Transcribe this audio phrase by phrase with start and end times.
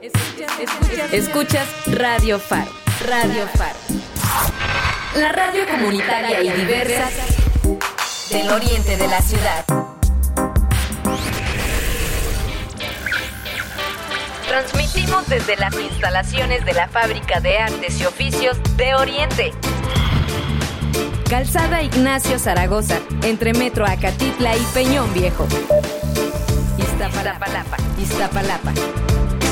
[0.00, 2.70] Escuchas, Radio Faro.
[3.04, 3.78] Radio Faro.
[5.16, 7.08] La radio comunitaria y diversa
[8.30, 9.64] del oriente de la ciudad.
[14.46, 19.52] Transmitimos desde las instalaciones de la Fábrica de Artes y Oficios de Oriente.
[21.28, 25.46] Calzada Ignacio Zaragoza, entre Metro Acatitla y Peñón Viejo.
[26.78, 28.72] Iztapalapa, Iztapalapa,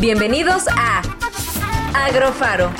[0.00, 1.02] Bienvenidos a
[1.92, 2.70] Agrofaro.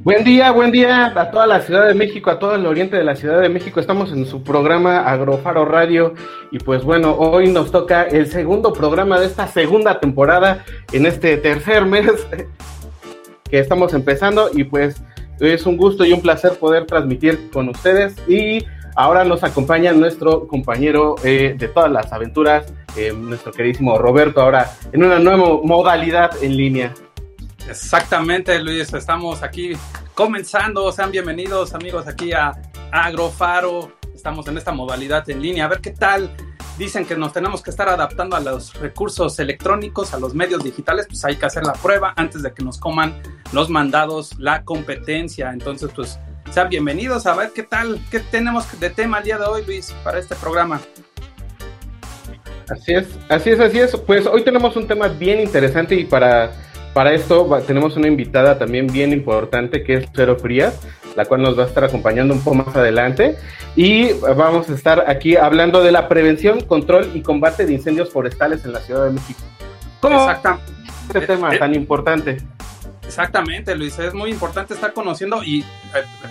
[0.00, 3.04] Buen día, buen día a toda la Ciudad de México, a todo el oriente de
[3.04, 3.80] la Ciudad de México.
[3.80, 6.12] Estamos en su programa Agrofaro Radio
[6.50, 11.38] y pues bueno, hoy nos toca el segundo programa de esta segunda temporada en este
[11.38, 12.12] tercer mes
[13.58, 15.02] estamos empezando y pues
[15.40, 20.46] es un gusto y un placer poder transmitir con ustedes y ahora nos acompaña nuestro
[20.46, 26.30] compañero eh, de todas las aventuras, eh, nuestro queridísimo Roberto, ahora en una nueva modalidad
[26.42, 26.94] en línea.
[27.68, 29.72] Exactamente, Luis, estamos aquí
[30.14, 30.92] comenzando.
[30.92, 32.52] Sean bienvenidos, amigos, aquí a
[32.92, 33.92] Agrofaro.
[34.14, 35.64] Estamos en esta modalidad en línea.
[35.64, 36.30] A ver qué tal.
[36.78, 41.06] Dicen que nos tenemos que estar adaptando a los recursos electrónicos, a los medios digitales,
[41.06, 43.22] pues hay que hacer la prueba antes de que nos coman
[43.52, 45.50] los mandados, la competencia.
[45.52, 46.18] Entonces, pues
[46.50, 49.94] sean bienvenidos a ver qué tal, qué tenemos de tema el día de hoy, Luis,
[50.04, 50.80] para este programa.
[52.68, 53.96] Así es, así es, así es.
[53.96, 56.52] Pues hoy tenemos un tema bien interesante y para
[56.94, 60.80] para esto tenemos una invitada también bien importante que es Cero Frías,
[61.16, 63.36] la cual nos va a estar acompañando un poco más adelante.
[63.74, 68.64] Y vamos a estar aquí hablando de la prevención, control y combate de incendios forestales
[68.64, 69.40] en la Ciudad de México.
[69.98, 72.36] ¿Cómo este tema eh, tan importante?
[73.06, 75.64] Exactamente, Luis, es muy importante estar conociendo y eh,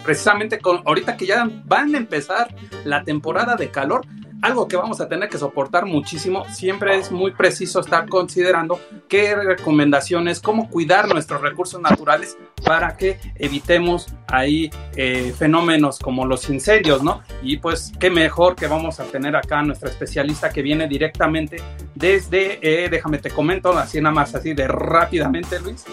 [0.04, 2.54] precisamente con, ahorita que ya van a empezar
[2.84, 4.06] la temporada de calor,
[4.44, 9.36] algo que vamos a tener que soportar muchísimo, siempre es muy preciso estar considerando qué
[9.36, 17.02] recomendaciones, cómo cuidar nuestros recursos naturales para que evitemos ahí eh, fenómenos como los incendios,
[17.02, 17.22] ¿no?
[17.42, 21.58] Y pues qué mejor que vamos a tener acá a nuestra especialista que viene directamente
[21.96, 25.86] desde, eh, déjame te comento, así nada más así de rápidamente, Luis.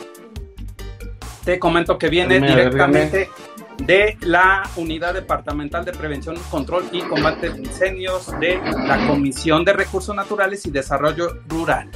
[1.45, 3.31] Te comento que viene directamente
[3.79, 9.73] de la Unidad Departamental de Prevención, Control y Combate de Incendios de la Comisión de
[9.73, 11.91] Recursos Naturales y Desarrollo Rural,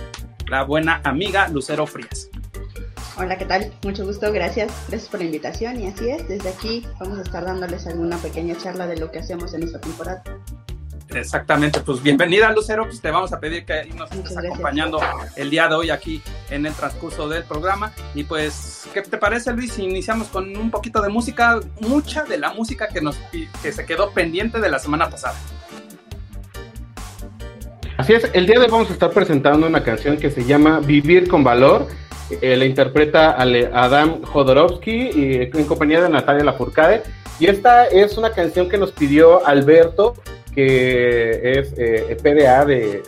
[0.48, 2.30] la buena amiga Lucero Frías.
[3.16, 3.72] Hola, ¿qué tal?
[3.84, 4.72] Mucho gusto, gracias.
[4.88, 8.56] Gracias por la invitación y así es, desde aquí vamos a estar dándoles alguna pequeña
[8.56, 10.24] charla de lo que hacemos en esta temporada.
[11.14, 15.00] Exactamente, pues bienvenida Lucero, pues te vamos a pedir que nos estés acompañando
[15.36, 16.20] el día de hoy aquí
[16.50, 17.92] en el transcurso del programa.
[18.14, 19.74] Y pues, ¿qué te parece Luis?
[19.74, 23.16] Si iniciamos con un poquito de música, mucha de la música que, nos,
[23.62, 25.36] que se quedó pendiente de la semana pasada.
[27.96, 30.80] Así es, el día de hoy vamos a estar presentando una canción que se llama
[30.80, 31.86] Vivir con Valor.
[32.40, 37.02] Eh, la interpreta Adam Jodorowsky y, en compañía de Natalia Lafourcade.
[37.38, 40.14] Y esta es una canción que nos pidió Alberto
[40.54, 43.02] que es eh, PDA de,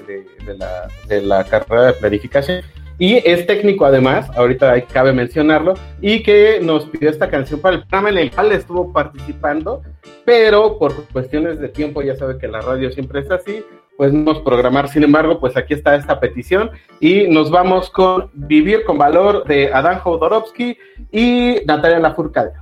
[1.23, 2.63] la, carrera de planificación
[2.99, 7.83] y es técnico además, ahorita cabe mencionarlo, y que nos pidió esta canción para el
[7.83, 9.83] programa en el cual estuvo participando,
[10.25, 13.63] pero por cuestiones de tiempo, ya sabe que la radio siempre es así,
[13.97, 16.71] pues no nos programar, sin embargo, pues aquí está esta petición
[17.01, 20.77] y nos vamos con Vivir con Valor de Adán Jodorowsky
[21.11, 22.53] y Natalia Lafourcade.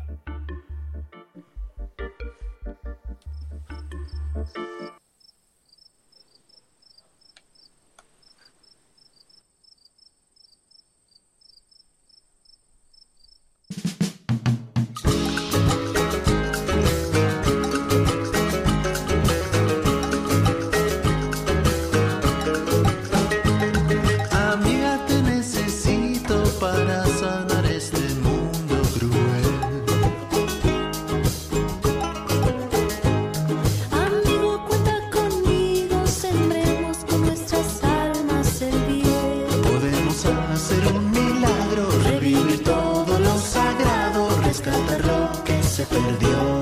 [45.94, 46.53] Perdió.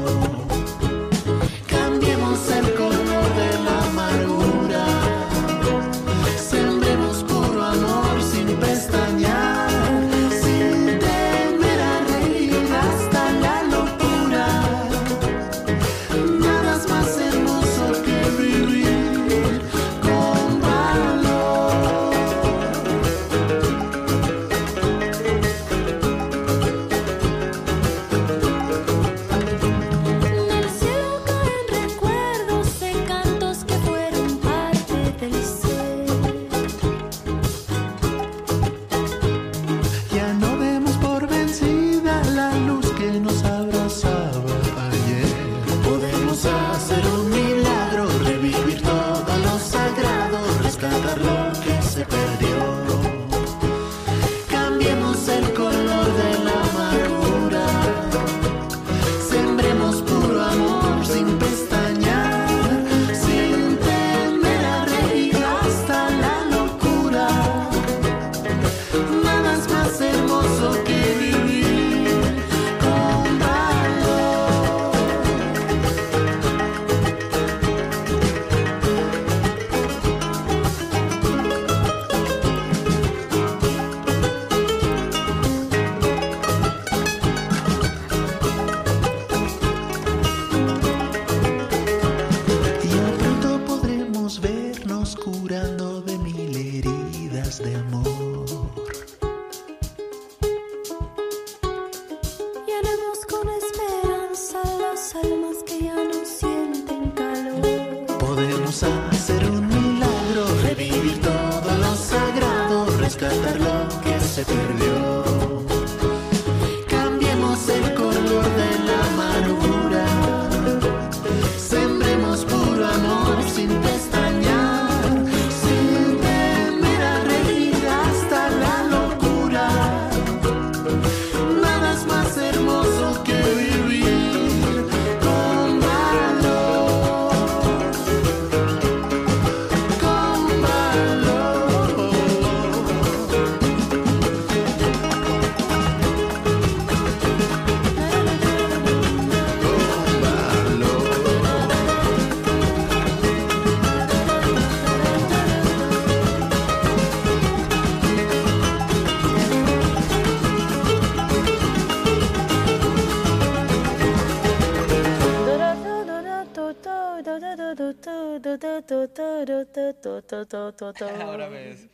[171.20, 171.88] Ahora ves.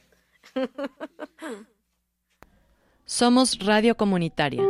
[3.05, 4.63] Somos Radio Comunitaria.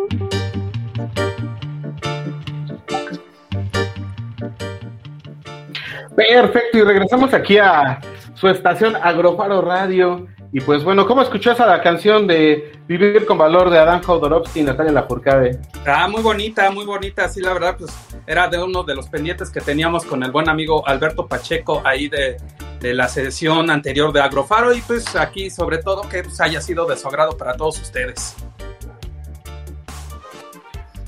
[6.17, 8.01] Perfecto, y regresamos aquí a
[8.35, 10.27] su estación Agrofaro Radio.
[10.51, 14.63] Y pues bueno, ¿cómo escuchó esa canción de Vivir con Valor de Adán Jodorowsky y
[14.63, 15.59] Natalia Lafourcade?
[15.87, 17.29] Ah, muy bonita, muy bonita.
[17.29, 17.95] Sí, la verdad, pues
[18.27, 22.09] era de uno de los pendientes que teníamos con el buen amigo Alberto Pacheco ahí
[22.09, 22.39] de,
[22.81, 24.73] de la sesión anterior de Agrofaro.
[24.73, 28.35] Y pues aquí, sobre todo, que pues, haya sido de su agrado para todos ustedes.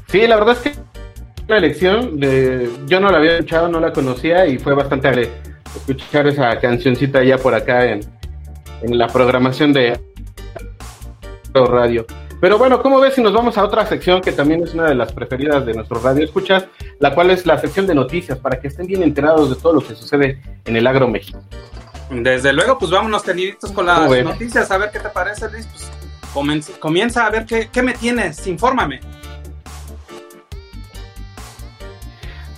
[0.08, 0.78] Sí, la verdad es que
[1.46, 5.40] la elección, de, yo no la había escuchado, no la conocía y fue bastante agradable
[5.74, 8.00] escuchar esa cancioncita ya por acá en,
[8.82, 9.98] en la programación de
[11.54, 12.06] radio.
[12.40, 14.94] Pero bueno, ¿cómo ves si nos vamos a otra sección que también es una de
[14.94, 16.66] las preferidas de nuestro radio escuchas,
[16.98, 19.80] la cual es la sección de noticias, para que estén bien enterados de todo lo
[19.80, 21.42] que sucede en el agro México?
[22.10, 25.66] Desde luego, pues vámonos teniditos con las noticias, a ver qué te parece, Luis.
[25.66, 25.90] Pues
[26.32, 29.00] comienza, comienza a ver qué, qué me tienes, infórmame.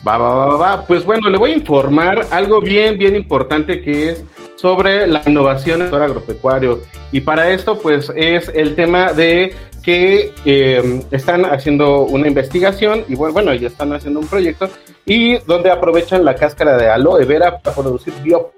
[0.07, 0.87] Va, va, va, va.
[0.87, 4.25] Pues bueno, le voy a informar algo bien, bien importante que es
[4.63, 6.81] sobre la innovación en el sector agropecuario.
[7.11, 13.17] Y para esto, pues es el tema de que eh, están haciendo una investigación y
[13.17, 14.71] bueno, ya están haciendo un proyecto
[15.05, 18.53] y donde aprovechan la cáscara de aloe vera para producir bio.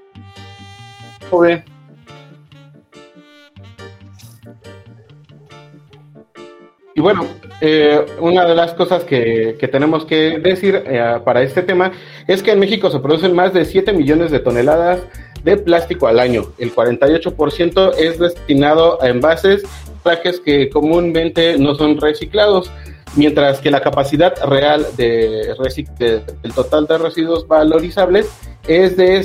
[6.95, 7.27] Y bueno,
[7.63, 11.93] eh, una de las cosas que, que tenemos que decir eh, para este tema
[12.29, 15.01] es que en México se producen más de 7 millones de toneladas
[15.45, 16.47] de plástico al año.
[16.59, 19.63] El 48% es destinado a envases,
[20.03, 22.71] trajes que comúnmente no son reciclados,
[23.15, 25.55] mientras que la capacidad real de,
[25.99, 28.29] del total de residuos valorizables
[28.67, 29.21] es de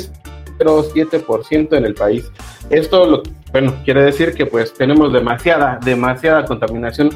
[0.59, 2.29] 0,7% en el país.
[2.69, 7.09] Esto, lo, bueno, quiere decir que pues tenemos demasiada, demasiada contaminación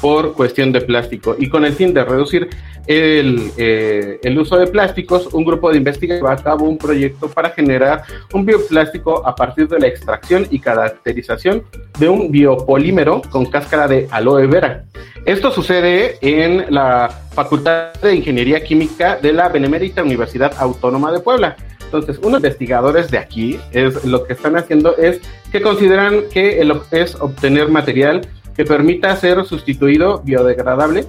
[0.00, 1.36] por cuestión de plástico.
[1.38, 2.48] Y con el fin de reducir
[2.86, 7.28] el, eh, el uso de plásticos, un grupo de investigadores va a cabo un proyecto
[7.28, 11.64] para generar un bioplástico a partir de la extracción y caracterización
[11.98, 14.84] de un biopolímero con cáscara de aloe vera.
[15.26, 21.56] Esto sucede en la Facultad de Ingeniería Química de la Benemérita Universidad Autónoma de Puebla.
[21.92, 25.20] Entonces, unos investigadores de aquí es lo que están haciendo es
[25.50, 28.20] que consideran que el, es obtener material
[28.54, 31.06] que permita ser sustituido biodegradable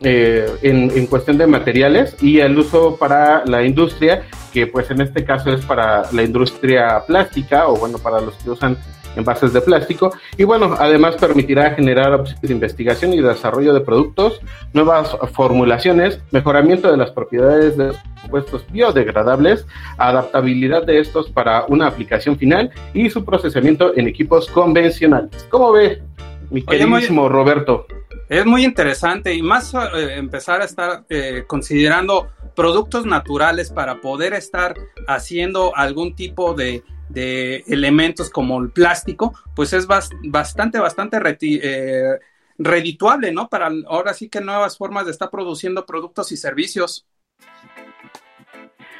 [0.00, 5.00] eh, en, en, cuestión de materiales y el uso para la industria, que pues en
[5.00, 8.76] este caso es para la industria plástica o bueno, para los que usan
[9.18, 10.12] envases de plástico.
[10.36, 14.40] Y bueno, además permitirá generar opciones de investigación y desarrollo de productos,
[14.72, 19.66] nuevas formulaciones, mejoramiento de las propiedades de los compuestos biodegradables,
[19.98, 25.46] adaptabilidad de estos para una aplicación final y su procesamiento en equipos convencionales.
[25.50, 26.02] ¿Cómo ve,
[26.50, 27.86] mi queridísimo Oye, muy, Roberto?
[28.28, 29.78] Es muy interesante y más eh,
[30.16, 34.74] empezar a estar eh, considerando productos naturales para poder estar
[35.06, 41.60] haciendo algún tipo de, de elementos como el plástico, pues es bas bastante, bastante reti
[41.62, 42.18] eh,
[42.58, 43.48] redituable, ¿no?
[43.48, 47.06] Para ahora sí que nuevas formas de estar produciendo productos y servicios.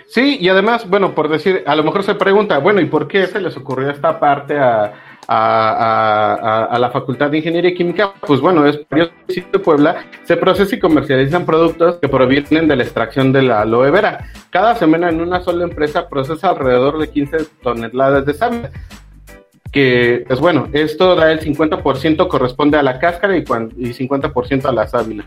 [0.07, 3.27] Sí, y además, bueno, por decir, a lo mejor se pregunta, bueno, ¿y por qué
[3.27, 4.95] se les ocurrió esta parte a,
[5.29, 10.79] a, a, la Facultad de Ingeniería Química, pues bueno, es de Puebla, se procesa y
[10.79, 14.27] comercializan productos que provienen de la extracción de la aloe vera.
[14.51, 18.71] Cada semana en una sola empresa procesa alrededor de 15 toneladas de sábila.
[19.71, 24.73] Que, pues bueno, esto da el 50% corresponde a la cáscara y, y 50% a
[24.73, 25.27] la sábila.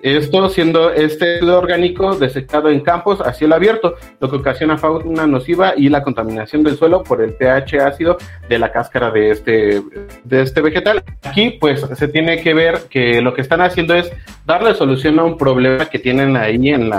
[0.00, 5.74] Esto siendo este orgánico desecado en campos a cielo abierto, lo que ocasiona fauna nociva
[5.76, 8.16] y la contaminación del suelo por el pH ácido
[8.48, 9.82] de la cáscara de este,
[10.22, 11.02] de este vegetal.
[11.24, 14.12] Aquí pues se tiene que ver que lo que están haciendo es
[14.46, 16.90] darle solución a un problema que tienen ahí en,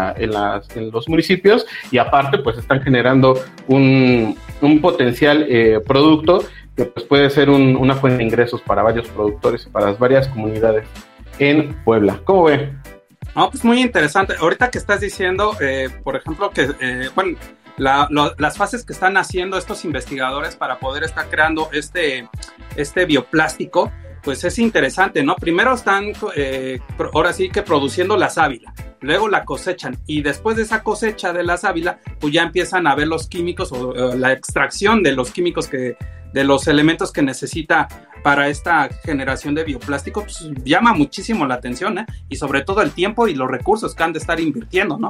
[0.92, 6.44] los municipios y aparte pues están generando un, un potencial eh, producto
[6.76, 10.00] que pues, puede ser un, una fuente de ingresos para varios productores y para las
[10.00, 10.86] varias comunidades
[11.40, 12.22] en Puebla.
[12.26, 12.74] ¿Cómo ve?
[13.36, 14.36] No, pues muy interesante.
[14.40, 17.38] Ahorita que estás diciendo, eh, por ejemplo, que, eh, bueno,
[17.78, 22.28] las fases que están haciendo estos investigadores para poder estar creando este,
[22.76, 23.92] este bioplástico,
[24.22, 25.36] pues es interesante, ¿no?
[25.38, 26.80] Primero están, eh,
[27.14, 31.44] ahora sí que produciendo la sábila, luego la cosechan y después de esa cosecha de
[31.44, 35.68] la sábila, pues ya empiezan a ver los químicos o la extracción de los químicos
[35.68, 35.96] que,
[36.34, 37.88] de los elementos que necesita
[38.24, 42.06] para esta generación de bioplástico, pues llama muchísimo la atención, ¿eh?
[42.28, 45.10] Y sobre todo el tiempo y los recursos que han de estar invirtiendo, ¿no?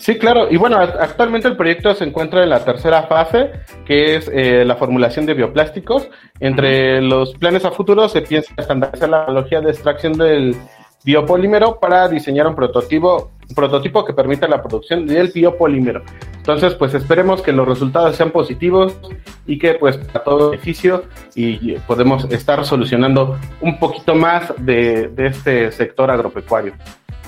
[0.00, 0.50] Sí, claro.
[0.50, 3.50] Y bueno, actualmente el proyecto se encuentra en la tercera fase,
[3.84, 6.08] que es eh, la formulación de bioplásticos.
[6.40, 10.56] Entre los planes a futuro se piensa estandarizar la tecnología de extracción del
[11.04, 16.02] biopolímero para diseñar un prototipo, prototipo que permita la producción del biopolímero.
[16.36, 18.98] Entonces, pues esperemos que los resultados sean positivos
[19.46, 21.04] y que pues a todo beneficio
[21.34, 26.74] y podemos estar solucionando un poquito más de este sector agropecuario.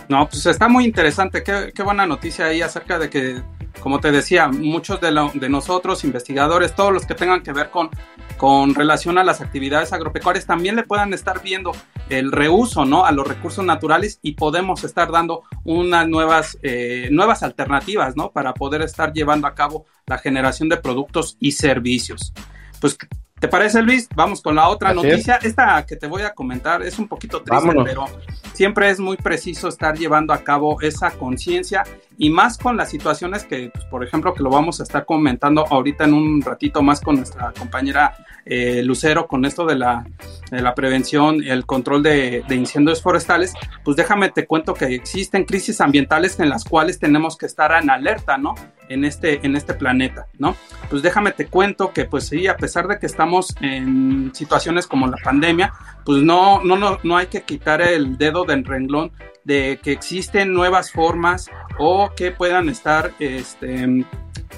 [0.08, 1.42] No, pues está muy interesante.
[1.42, 3.42] Qué, qué, buena noticia ahí acerca de que,
[3.80, 7.70] como te decía, muchos de, lo, de, nosotros, investigadores, todos los que tengan que ver
[7.70, 7.90] con,
[8.36, 11.72] con relación a las actividades agropecuarias, también le puedan estar viendo
[12.08, 13.04] el reuso ¿no?
[13.06, 18.32] a los recursos naturales y podemos estar dando unas nuevas, eh, nuevas alternativas ¿no?
[18.32, 22.32] para poder estar llevando a cabo la generación de productos y servicios.
[22.80, 22.98] Pues
[23.42, 24.08] ¿Te parece, Luis?
[24.14, 25.34] Vamos con la otra Así noticia.
[25.34, 25.46] Es.
[25.46, 27.84] Esta que te voy a comentar es un poquito triste, Vámonos.
[27.84, 28.04] pero
[28.52, 31.82] siempre es muy preciso estar llevando a cabo esa conciencia
[32.18, 35.64] y más con las situaciones que, pues, por ejemplo, que lo vamos a estar comentando
[35.68, 38.14] ahorita en un ratito más con nuestra compañera
[38.44, 40.04] eh, Lucero, con esto de la,
[40.50, 43.54] de la prevención, el control de, de, incendios forestales,
[43.84, 47.88] pues déjame te cuento que existen crisis ambientales en las cuales tenemos que estar en
[47.88, 48.54] alerta, ¿no?
[48.88, 50.56] En este, en este planeta, ¿no?
[50.90, 55.06] Pues déjame te cuento que, pues sí, a pesar de que estamos en situaciones como
[55.06, 55.72] la pandemia,
[56.04, 59.12] pues no, no, no, no hay que quitar el dedo del renglón
[59.44, 64.04] de que existen nuevas formas o que puedan estar, este,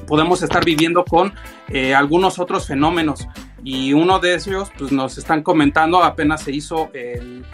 [0.07, 1.35] podemos estar viviendo con
[1.69, 3.27] eh, algunos otros fenómenos.
[3.63, 7.47] Y uno de ellos, pues nos están comentando, apenas se hizo el,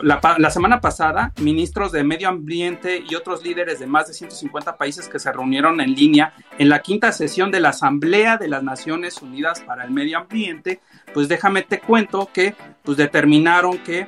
[0.00, 5.08] la, semana pasada, ministros de medio ambiente y otros líderes de más de 150 países
[5.08, 9.22] que se reunieron en línea en la quinta sesión de la Asamblea de las Naciones
[9.22, 10.80] Unidas para el Medio Ambiente,
[11.14, 14.06] pues déjame te cuento que pues determinaron que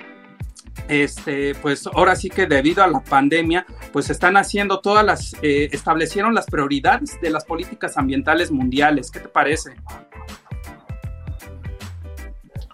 [0.89, 5.69] este, pues ahora sí que debido a la pandemia, pues están haciendo todas las, eh,
[5.73, 9.11] establecieron las prioridades de las políticas ambientales mundiales.
[9.11, 9.75] ¿Qué te parece?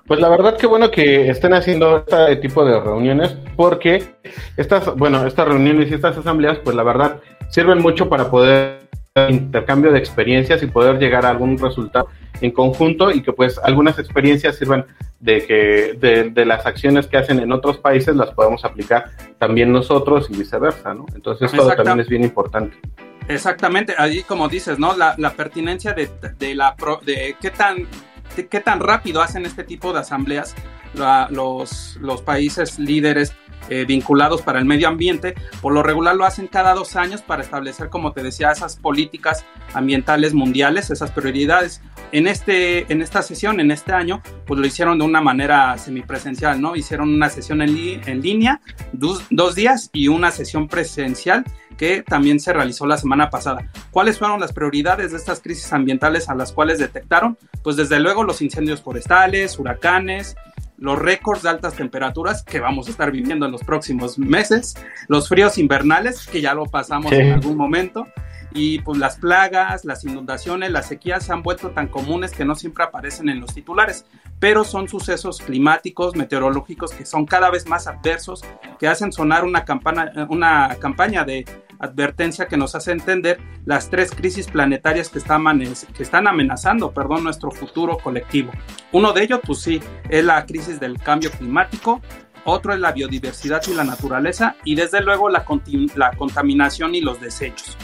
[0.06, 4.04] Pues la verdad que bueno que estén haciendo este tipo de reuniones porque
[4.56, 7.20] estas, bueno, estas reuniones y estas asambleas, pues la verdad
[7.50, 8.86] sirven mucho para poder
[9.28, 12.08] intercambio de experiencias y poder llegar a algún resultado
[12.42, 14.84] en conjunto y que pues algunas experiencias sirvan
[15.20, 19.06] de que de, de las acciones que hacen en otros países las podemos aplicar
[19.38, 21.06] también nosotros y viceversa, ¿no?
[21.14, 22.76] Entonces todo también es bien importante.
[23.26, 24.94] Exactamente, ahí como dices, ¿no?
[24.94, 27.86] La, la pertinencia de, de la pro- de qué tan
[28.44, 30.54] qué tan rápido hacen este tipo de asambleas
[30.96, 33.32] la- los, los países líderes
[33.68, 37.42] eh, vinculados para el medio ambiente, por lo regular lo hacen cada dos años para
[37.42, 41.82] establecer, como te decía, esas políticas ambientales mundiales, esas prioridades.
[42.12, 46.60] En, este, en esta sesión, en este año, pues lo hicieron de una manera semipresencial,
[46.60, 46.76] ¿no?
[46.76, 48.60] Hicieron una sesión en, en línea,
[48.92, 51.44] dos, dos días y una sesión presencial
[51.76, 53.68] que también se realizó la semana pasada.
[53.90, 57.36] ¿Cuáles fueron las prioridades de estas crisis ambientales a las cuales detectaron?
[57.64, 60.36] Pues desde luego los incendios forestales, huracanes,
[60.78, 64.74] los récords de altas temperaturas que vamos a estar viviendo en los próximos meses,
[65.08, 67.16] los fríos invernales que ya lo pasamos Sí.
[67.16, 68.06] en algún momento
[68.52, 72.54] y pues las plagas, las inundaciones, las sequías se han vuelto tan comunes que no
[72.54, 74.06] siempre aparecen en los titulares,
[74.38, 78.44] pero son sucesos climáticos, meteorológicos que son cada vez más adversos,
[78.78, 81.44] que hacen sonar una campana, una campaña de
[81.78, 87.24] advertencia que nos hace entender las tres crisis planetarias que amanec- que están amenazando perdón,
[87.24, 88.52] nuestro futuro colectivo.
[88.92, 92.00] Uno de ellos, pues sí, es la crisis del cambio climático,
[92.44, 95.44] otro es la biodiversidad y la naturaleza y desde luego la,
[95.96, 97.76] la contaminación y los desechos.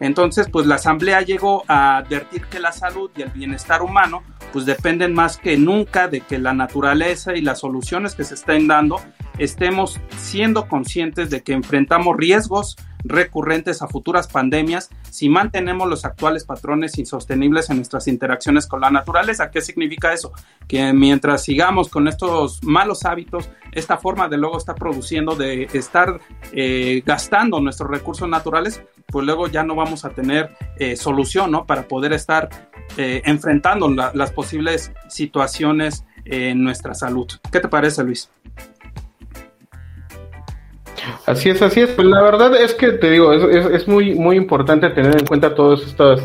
[0.00, 4.22] Entonces, pues la Asamblea llegó a advertir que la salud y el bienestar humano
[4.52, 8.68] pues dependen más que nunca de que la naturaleza y las soluciones que se estén
[8.68, 9.00] dando
[9.38, 16.44] estemos siendo conscientes de que enfrentamos riesgos recurrentes a futuras pandemias si mantenemos los actuales
[16.44, 19.50] patrones insostenibles en nuestras interacciones con la naturaleza.
[19.50, 20.32] ¿Qué significa eso?
[20.66, 26.18] Que mientras sigamos con estos malos hábitos, esta forma de luego está produciendo de estar
[26.52, 31.66] eh, gastando nuestros recursos naturales, pues luego ya no vamos a tener eh, solución ¿no?
[31.66, 32.48] para poder estar
[32.96, 37.26] eh, enfrentando la- las posibles situaciones en nuestra salud.
[37.52, 38.30] ¿Qué te parece, Luis?
[41.26, 41.90] Así es, así es.
[41.90, 45.26] Pues la verdad es que te digo, es, es- es muy, muy importante tener en
[45.26, 46.22] cuenta todos estos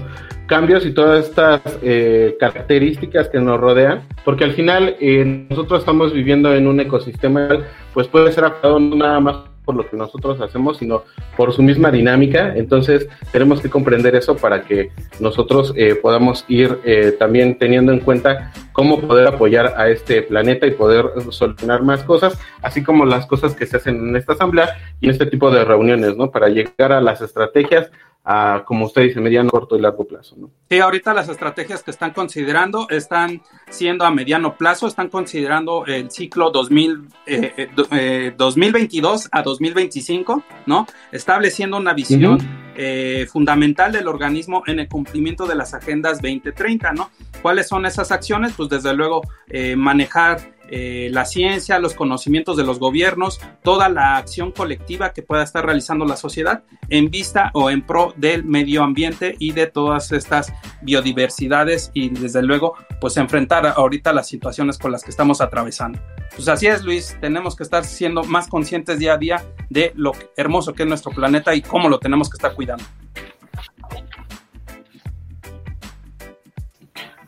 [0.47, 6.11] cambios y todas estas eh, características que nos rodean, porque al final eh, nosotros estamos
[6.11, 7.47] viviendo en un ecosistema,
[7.93, 9.35] pues puede ser afectado nada más
[9.69, 11.03] por lo que nosotros hacemos, sino
[11.37, 12.55] por su misma dinámica.
[12.55, 17.99] Entonces tenemos que comprender eso para que nosotros eh, podamos ir eh, también teniendo en
[17.99, 23.27] cuenta cómo poder apoyar a este planeta y poder solucionar más cosas, así como las
[23.27, 26.31] cosas que se hacen en esta asamblea y en este tipo de reuniones, ¿no?
[26.31, 27.91] Para llegar a las estrategias
[28.31, 30.51] a, como usted dice, mediano, corto y largo plazo, ¿no?
[30.69, 36.11] Sí, ahorita las estrategias que están considerando están siendo a mediano plazo, están considerando el
[36.11, 40.87] ciclo 2000, eh, eh, do- eh, 2022 a 2025, ¿no?
[41.11, 42.39] Estableciendo una visión
[42.75, 47.09] eh, fundamental del organismo en el cumplimiento de las agendas 2030, ¿no?
[47.41, 48.53] ¿Cuáles son esas acciones?
[48.55, 50.39] Pues desde luego eh, manejar
[50.71, 55.65] eh, la ciencia, los conocimientos de los gobiernos, toda la acción colectiva que pueda estar
[55.65, 60.53] realizando la sociedad en vista o en pro del medio ambiente y de todas estas
[60.81, 65.99] biodiversidades y desde luego pues enfrentar ahorita las situaciones con las que estamos atravesando.
[66.35, 70.11] Pues así es Luis, tenemos que estar siendo más conscientes día a día de lo
[70.37, 72.83] hermoso que es nuestro planeta y cómo lo tenemos que estar cuidando.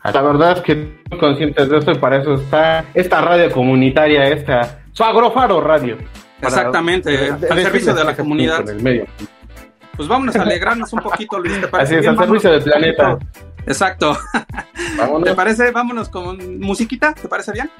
[0.04, 0.72] La verdad es que
[1.04, 5.96] estoy conscientes de esto y para eso está esta radio comunitaria, esta, su agrofaro radio.
[6.40, 8.56] Para- Exactamente, de- al de- servicio de la de- comunidad.
[8.64, 9.06] con el medio.
[9.96, 11.96] Pues vámonos a alegrarnos un poquito Luis, ¿te parece?
[11.98, 13.18] Así es, al servicio del planeta.
[13.66, 14.16] Exacto.
[14.98, 15.28] Vámonos.
[15.28, 15.70] ¿Te parece?
[15.70, 17.70] Vámonos con musiquita, ¿te parece bien?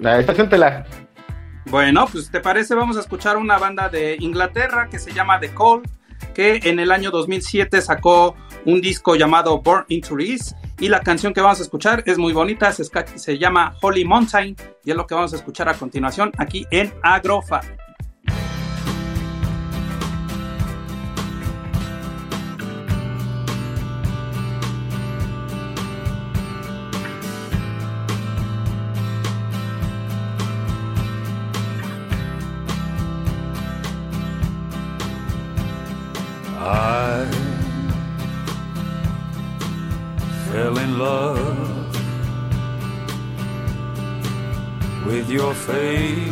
[0.00, 0.84] La estación Tela.
[1.66, 5.50] Bueno, pues te parece, vamos a escuchar una banda de Inglaterra que se llama The
[5.54, 5.82] Call,
[6.34, 11.32] que en el año 2007 sacó un disco llamado Born into This y la canción
[11.32, 15.06] que vamos a escuchar es muy bonita, se, se llama Holy Mountain y es lo
[15.06, 17.60] que vamos a escuchar a continuación aquí en Agrofa.
[45.32, 46.28] Your face.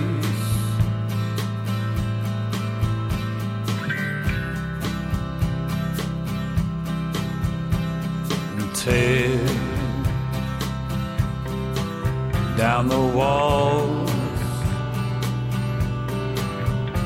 [8.58, 9.46] Until
[12.58, 14.10] down the walls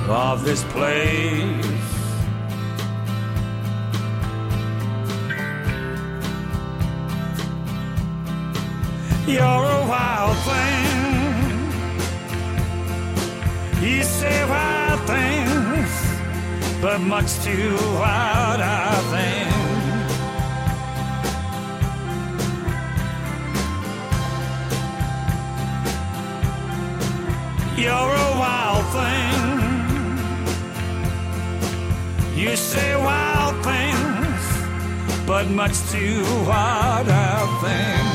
[0.09, 1.65] of this place.
[9.29, 11.04] You're a wild thing.
[13.85, 15.91] You say wild things,
[16.81, 19.53] but much too wild, I think.
[27.77, 29.41] You're a wild thing.
[32.41, 34.45] You say wild things,
[35.27, 38.14] but much too wild, I think.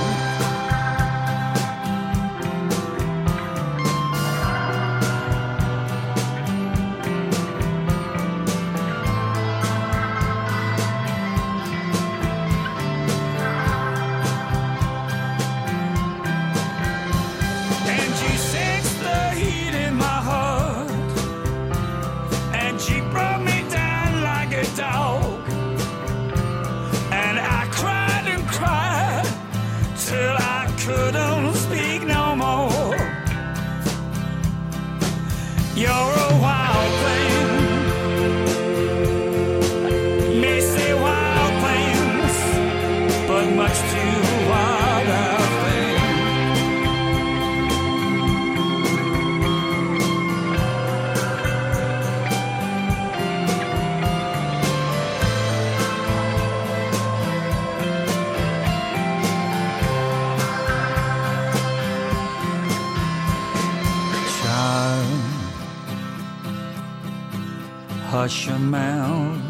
[68.29, 69.41] wash your mouth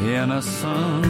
[0.00, 1.05] in a sun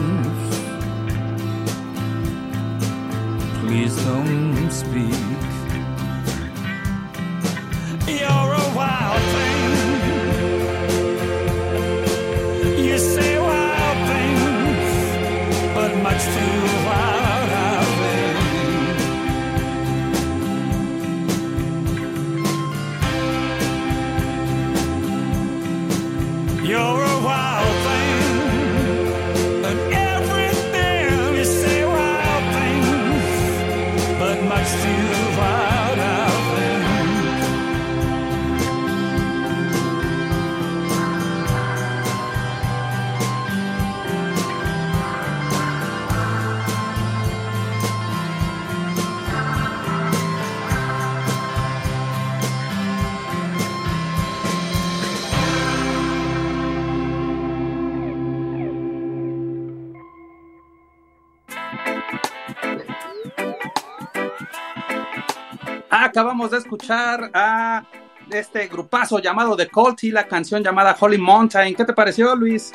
[66.17, 67.83] Acabamos de escuchar a
[68.31, 71.75] este grupazo llamado The Cult y la canción llamada Holy Mountain.
[71.75, 72.73] ¿Qué te pareció, Luis?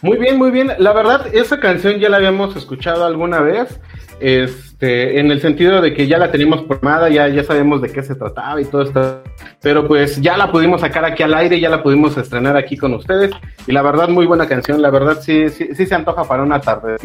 [0.00, 0.72] Muy bien, muy bien.
[0.78, 3.78] La verdad, esa canción ya la habíamos escuchado alguna vez,
[4.18, 8.02] este, en el sentido de que ya la teníamos formada, ya, ya sabemos de qué
[8.02, 9.22] se trataba y todo esto.
[9.60, 12.94] Pero pues ya la pudimos sacar aquí al aire, ya la pudimos estrenar aquí con
[12.94, 13.30] ustedes.
[13.66, 14.80] Y la verdad, muy buena canción.
[14.80, 16.96] La verdad, sí, sí, sí se antoja para una tarde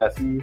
[0.00, 0.40] así.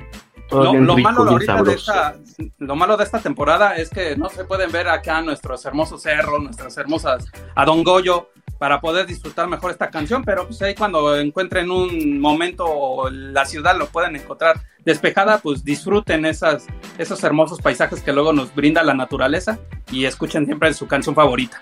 [0.51, 2.15] Lo, lo malo de esta,
[2.57, 6.41] lo malo de esta temporada es que no se pueden ver acá nuestros hermosos cerros,
[6.41, 12.19] nuestras hermosas Adongoyo, para poder disfrutar mejor esta canción, pero pues ahí cuando encuentren un
[12.19, 16.65] momento o la ciudad lo pueden encontrar despejada, pues disfruten esas,
[16.97, 19.59] esos hermosos paisajes que luego nos brinda la naturaleza
[19.91, 21.61] y escuchen siempre su canción favorita.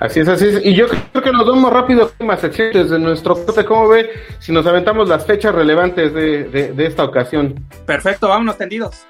[0.00, 0.64] Así es, así es.
[0.66, 3.64] Y yo creo que nos vamos rápido más secciones desde nuestro corte.
[3.64, 7.54] ¿Cómo ve si nos aventamos las fechas relevantes de, de- de esta ocasión?
[7.86, 9.04] Perfecto, vámonos tendidos.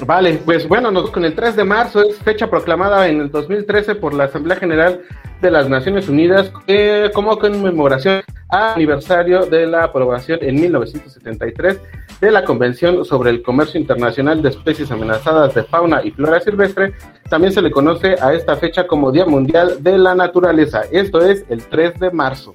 [0.00, 3.94] Vale, pues bueno, nos, con el 3 de marzo es fecha proclamada en el 2013
[3.94, 5.00] por la Asamblea General
[5.40, 11.80] de las Naciones Unidas eh, como conmemoración al aniversario de la aprobación en 1973
[12.20, 16.94] de la Convención sobre el Comercio Internacional de Especies Amenazadas de Fauna y Flora Silvestre.
[17.28, 20.82] También se le conoce a esta fecha como Día Mundial de la Naturaleza.
[20.90, 22.52] Esto es el 3 de marzo.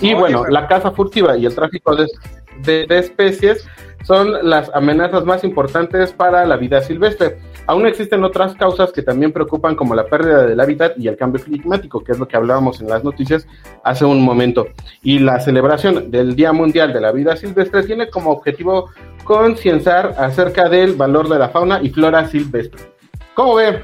[0.00, 2.06] Y bueno, la caza furtiva y el tráfico de,
[2.58, 3.66] de- especies
[4.04, 7.38] son las amenazas más importantes para la vida silvestre.
[7.68, 11.40] Aún existen otras causas que también preocupan como la pérdida del hábitat y el cambio
[11.42, 13.46] climático, que es lo que hablábamos en las noticias
[13.84, 14.66] hace un momento.
[15.04, 18.90] Y la celebración del Día Mundial de la Vida Silvestre tiene como objetivo
[19.22, 22.80] concienciar acerca del valor de la fauna y flora silvestre.
[23.34, 23.82] ¿Cómo ve?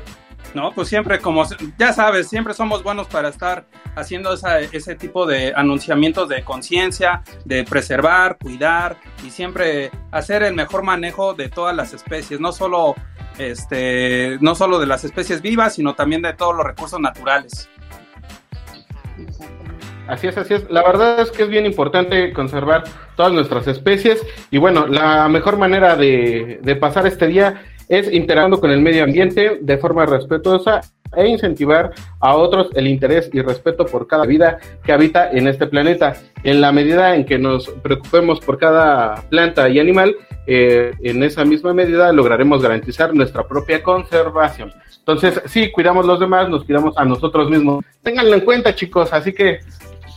[0.55, 1.45] No, pues siempre, como
[1.79, 7.23] ya sabes, siempre somos buenos para estar haciendo esa- ese tipo de anunciamientos de conciencia,
[7.45, 12.95] de preservar, cuidar y siempre hacer el mejor manejo de todas las especies, no solo,
[13.39, 17.69] este, no solo de las especies vivas, sino también de todos los recursos naturales.
[20.07, 20.71] Así es, así es.
[20.71, 22.85] La verdad es que es bien importante conservar
[23.17, 28.61] todas nuestras especies y bueno, la mejor manera de, de pasar este día es interactuando
[28.61, 30.81] con el medio ambiente de forma respetuosa
[31.17, 35.67] e incentivar a otros el interés y respeto por cada vida que habita en este
[35.67, 36.15] planeta.
[36.45, 40.15] En la medida en que nos preocupemos por cada planta y animal,
[40.47, 44.73] eh, en esa misma medida lograremos garantizar nuestra propia conservación.
[44.99, 47.85] Entonces, sí, cuidamos los demás, nos cuidamos a nosotros mismos.
[48.03, 49.61] Ténganlo en cuenta, chicos, así que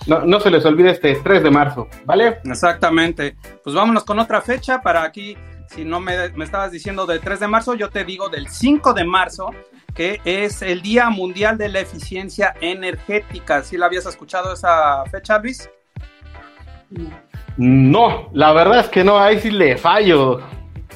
[0.08, 2.40] no, no se les olvide este 3 de marzo, ¿vale?
[2.44, 3.36] Exactamente.
[3.64, 5.38] Pues vámonos con otra fecha para aquí,
[5.74, 8.94] si no me, me estabas diciendo del 3 de marzo, yo te digo del 5
[8.94, 9.52] de marzo,
[9.94, 13.64] que es el Día Mundial de la Eficiencia Energética.
[13.64, 15.70] ¿Sí la habías escuchado esa fecha, Luis?
[17.58, 20.42] No, la verdad es que no, ahí sí le fallo.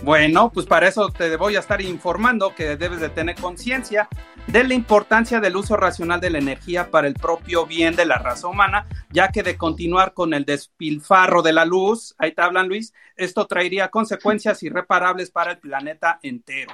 [0.04, 4.10] Bueno, pues para eso te voy a estar informando que debes de tener conciencia
[4.48, 8.18] de la importancia del uso racional de la energía para el propio bien de la
[8.18, 12.68] raza humana, ya que de continuar con el despilfarro de la luz, ahí te hablan
[12.68, 16.74] Luis, esto traería consecuencias irreparables para el planeta entero.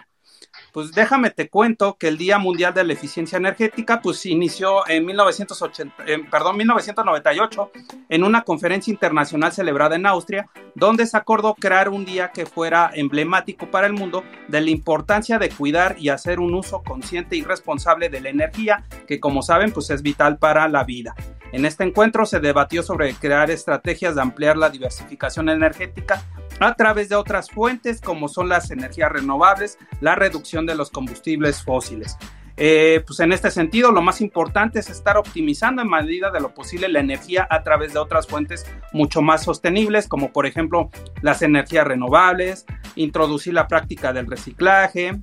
[0.72, 5.06] Pues déjame te cuento que el Día Mundial de la Eficiencia Energética pues inició en
[5.06, 7.72] 1980, eh, perdón, 1998
[8.08, 12.90] en una conferencia internacional celebrada en Austria, donde se acordó crear un día que fuera
[12.94, 17.44] emblemático para el mundo de la importancia de cuidar y hacer un uso consciente y
[17.44, 21.16] responsable de la energía, que como saben pues es vital para la vida.
[21.52, 26.24] En este encuentro se debatió sobre crear estrategias de ampliar la diversificación energética
[26.62, 31.64] a través de otras fuentes como son las energías renovables, la reducción de los combustibles
[31.64, 32.18] fósiles.
[32.58, 36.54] Eh, pues en este sentido, lo más importante es estar optimizando en medida de lo
[36.54, 40.90] posible la energía a través de otras fuentes mucho más sostenibles, como por ejemplo
[41.24, 45.20] las energías renovables, introducir la práctica del reciclaje,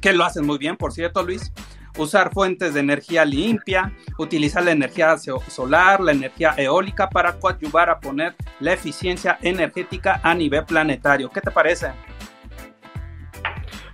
[0.00, 1.52] que lo hacen muy bien, por cierto, Luis,
[1.98, 7.90] usar fuentes de energía limpia, utilizar la energía so- solar, la energía eólica para coadyuvar
[7.90, 11.28] a poner la eficiencia energética a nivel planetario.
[11.30, 11.88] ¿Qué te parece?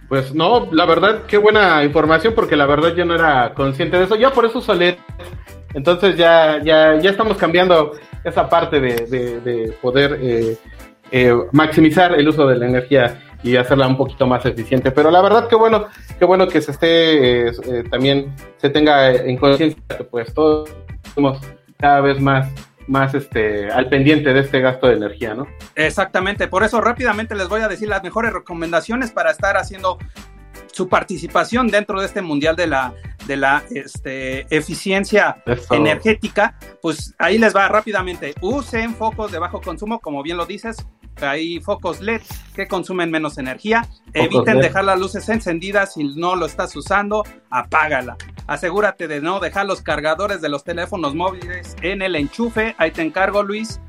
[0.08, 4.04] Pues no, la verdad, qué buena información, porque la verdad yo no era consciente de
[4.04, 4.16] eso.
[4.16, 4.98] Ya por eso Solet.
[5.72, 10.56] Entonces ya, ya, ya estamos cambiando esa parte de, de- de poder eh,
[11.10, 14.90] eh, maximizar el uso de la energía y hacerla un poquito más eficiente.
[14.90, 15.87] Pero la verdad, qué bueno,
[16.18, 20.70] qué bueno que se esté eh, eh, también se tenga en conciencia que pues todos
[21.14, 21.38] somos
[21.78, 22.50] cada vez más,
[22.88, 25.46] más este, al pendiente de este gasto de energía, ¿no?
[25.74, 29.98] Exactamente, por eso rápidamente les voy a decir las mejores recomendaciones para estar haciendo
[30.72, 32.94] su participación dentro de este mundial de la
[33.26, 35.74] de la este, eficiencia Eso.
[35.74, 38.35] energética, pues ahí les va rápidamente.
[38.42, 40.85] Usen focos de bajo consumo, como bien lo dices.
[41.20, 42.22] Hay focos LED
[42.55, 43.87] que consumen menos energía.
[44.12, 44.62] Eviten LED.
[44.64, 48.16] dejar las luces encendidas si no lo estás usando, apágala.
[48.46, 52.74] Asegúrate de no dejar los cargadores de los teléfonos móviles en el enchufe.
[52.79, 53.81] Ahí te encargo, Luis.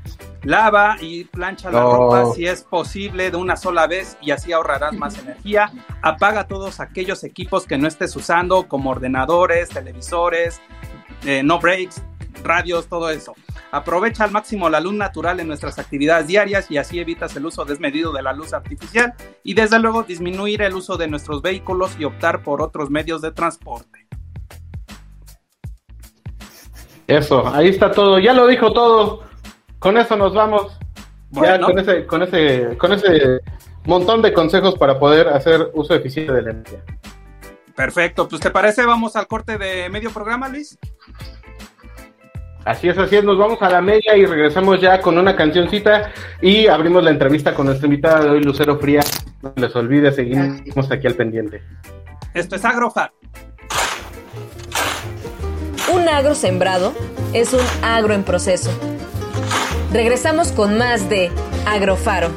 [0.42, 1.90] Lava y plancha la No.
[1.92, 5.72] ropa si es posible de una sola vez y así ahorrarás más energía.
[6.02, 10.60] Apaga todos aquellos equipos que no estés usando, como ordenadores, televisores,
[11.24, 12.00] eh, no breaks,
[12.42, 13.34] radios, todo eso.
[13.70, 17.64] Aprovecha al máximo la luz natural en nuestras actividades diarias y así evitas el uso
[17.64, 22.04] desmedido de la luz artificial y desde luego disminuir el uso de nuestros vehículos y
[22.04, 24.06] optar por otros medios de transporte.
[27.06, 29.22] Eso, ahí está todo, ya lo dijo todo.
[29.78, 30.78] Con eso nos vamos.
[31.30, 33.40] Ya con ese, con ese, con ese
[33.84, 36.82] montón de consejos para poder hacer uso eficiente de la energía.
[37.74, 40.78] Perfecto, pues te parece, vamos al corte de medio programa, Luis.
[42.66, 46.10] Así es, así es, nos vamos a la media y regresamos ya con una cancioncita
[46.42, 49.02] y abrimos la entrevista con nuestra invitada de hoy, Lucero Fría.
[49.40, 51.62] No les olvide, seguimos aquí al pendiente.
[52.34, 53.12] Esto es Agrofar.
[55.92, 56.92] Un agro sembrado
[57.32, 58.72] es un agro en proceso.
[59.92, 61.30] Regresamos con más de
[61.68, 62.32] Agrofaro.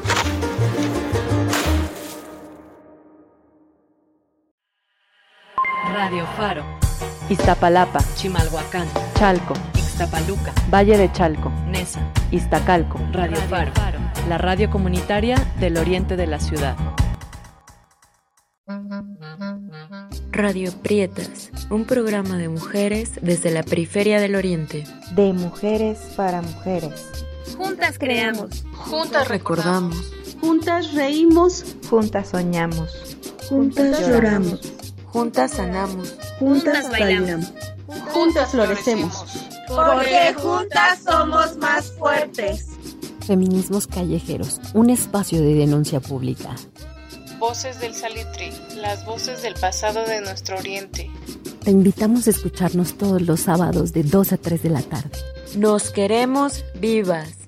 [5.92, 6.64] Radio Faro,
[7.30, 9.56] Iztapalapa, Chimalhuacán, Chalco,
[10.00, 12.00] Ixtapaluca, Valle de Chalco, Nesa,
[12.32, 12.98] Iztacalco.
[13.12, 13.74] Radio Faro,
[14.30, 16.78] la radio comunitaria del oriente de la ciudad.
[20.32, 24.86] Radio Prietas, un programa de mujeres desde la periferia del oriente.
[25.16, 27.26] De mujeres para mujeres.
[27.58, 28.64] Juntas creamos.
[28.72, 30.14] Juntas recordamos.
[30.40, 31.76] Juntas reímos.
[31.90, 33.18] Juntas soñamos.
[33.50, 34.62] Juntas lloramos.
[35.08, 36.16] Juntas sanamos.
[36.40, 37.52] Juntas bailamos.
[38.14, 39.49] Juntas florecemos.
[39.70, 42.66] Porque juntas somos más fuertes.
[43.26, 46.56] Feminismos Callejeros, un espacio de denuncia pública.
[47.38, 51.10] Voces del Salitre, las voces del pasado de nuestro oriente.
[51.64, 55.12] Te invitamos a escucharnos todos los sábados de 2 a 3 de la tarde.
[55.56, 57.39] Nos queremos vivas.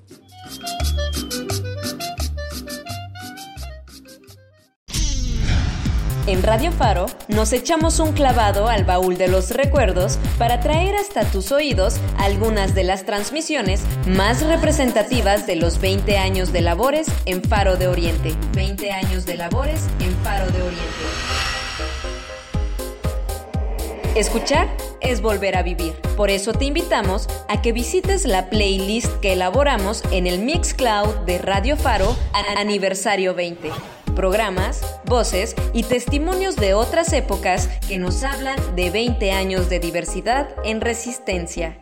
[6.28, 11.24] En Radio Faro nos echamos un clavado al baúl de los recuerdos para traer hasta
[11.24, 17.42] tus oídos algunas de las transmisiones más representativas de los 20 años de labores en
[17.42, 18.36] Faro de Oriente.
[18.54, 20.86] 20 años de labores en Faro de Oriente.
[24.14, 24.68] Escuchar
[25.00, 25.94] es volver a vivir.
[26.16, 31.38] Por eso te invitamos a que visites la playlist que elaboramos en el Mixcloud de
[31.38, 32.14] Radio Faro
[32.56, 33.70] Aniversario 20
[34.14, 40.54] programas, voces y testimonios de otras épocas que nos hablan de 20 años de diversidad
[40.64, 41.78] en resistencia.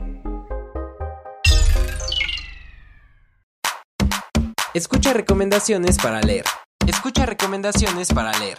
[4.72, 6.44] Escucha recomendaciones para leer.
[6.86, 8.58] Escucha recomendaciones para leer.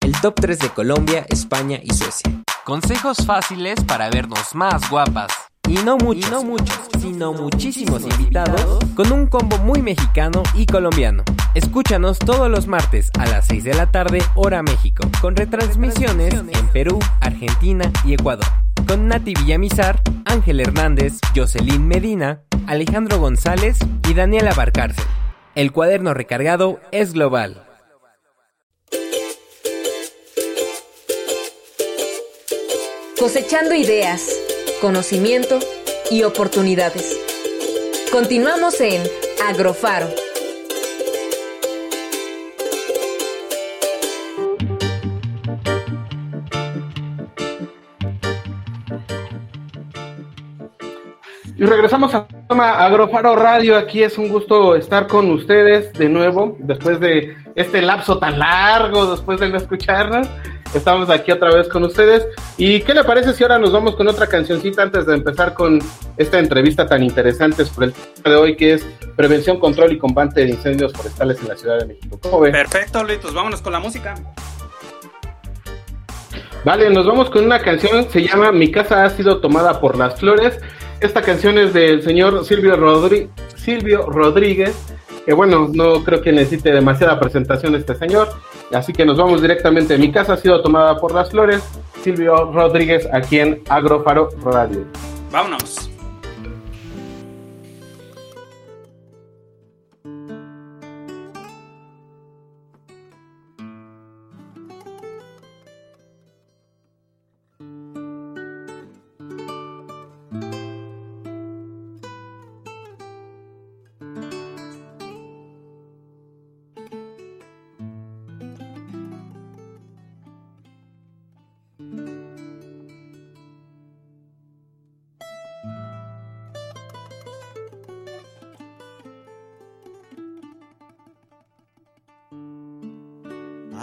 [0.00, 2.32] El top 3 de Colombia, España y Suecia.
[2.64, 5.30] Consejos fáciles para vernos más guapas.
[5.68, 10.64] Y no muchos, y no muchos, sino muchísimos invitados con un combo muy mexicano y
[10.64, 11.24] colombiano.
[11.56, 16.68] Escúchanos todos los martes a las 6 de la tarde, hora México, con retransmisiones en
[16.68, 18.44] Perú, Argentina y Ecuador.
[18.86, 25.02] Con Nati Villamizar, Ángel Hernández, Jocelyn Medina, Alejandro González y Daniela Barcárcel.
[25.54, 27.64] El cuaderno recargado es global.
[33.18, 34.28] Cosechando ideas,
[34.82, 35.58] conocimiento
[36.10, 37.18] y oportunidades.
[38.12, 39.02] Continuamos en
[39.48, 40.25] Agrofaro.
[51.58, 52.26] Y regresamos a
[52.84, 53.78] Agrofaro Radio.
[53.78, 59.06] Aquí es un gusto estar con ustedes de nuevo, después de este lapso tan largo,
[59.06, 60.28] después de no escucharnos.
[60.74, 62.26] Estamos aquí otra vez con ustedes.
[62.58, 65.78] ¿Y qué le parece si ahora nos vamos con otra cancioncita antes de empezar con
[66.18, 70.42] esta entrevista tan interesante por el tema de hoy, que es prevención, control y combate
[70.42, 72.18] de incendios forestales en la Ciudad de México?
[72.20, 72.52] ¿Cómo ven?
[72.52, 74.14] Perfecto, Luitos, vámonos con la música.
[76.66, 80.20] Vale, nos vamos con una canción, se llama Mi casa ha sido tomada por las
[80.20, 80.60] flores.
[81.00, 82.76] Esta canción es del señor Silvio,
[84.06, 84.74] Rodríguez,
[85.26, 88.28] que bueno, no creo que necesite demasiada presentación este señor,
[88.72, 89.98] así que nos vamos directamente.
[89.98, 91.62] Mi casa ha sido tomada por las flores.
[92.02, 94.84] Silvio Rodríguez aquí en Agrofaro Radio.
[95.30, 95.90] Vámonos.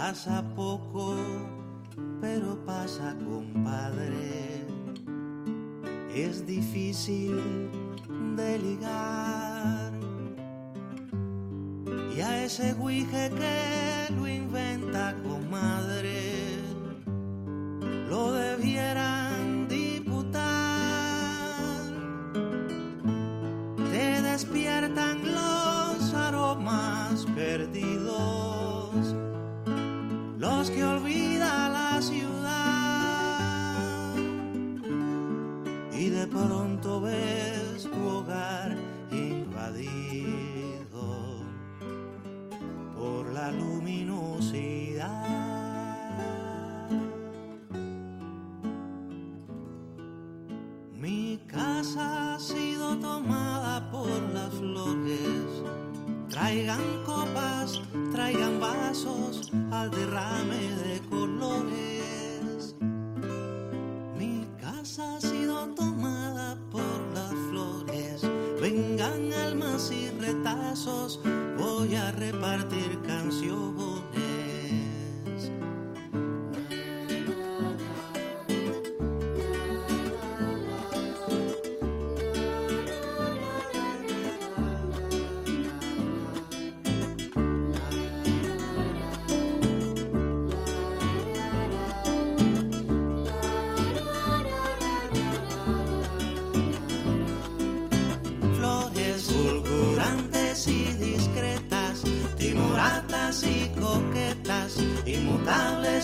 [0.06, 1.16] Pasa poco,
[2.20, 4.66] pero pasa, compadre.
[6.14, 7.40] Es difícil
[8.36, 9.92] de ligar.
[12.14, 16.23] Y a ese guije que lo inventa, comadre,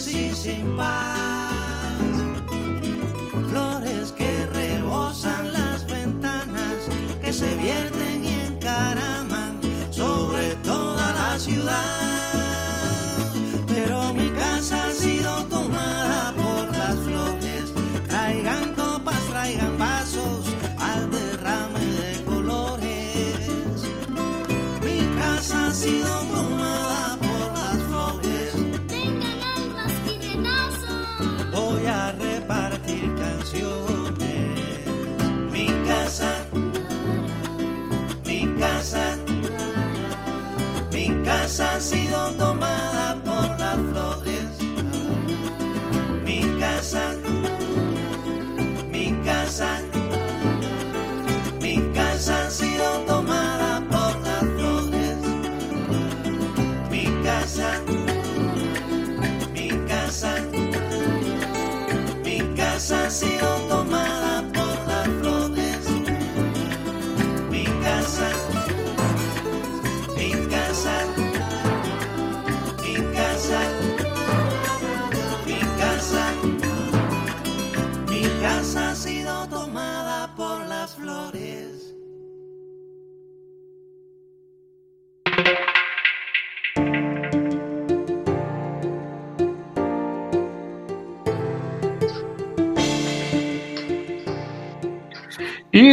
[0.01, 1.20] inmutables y sin paz.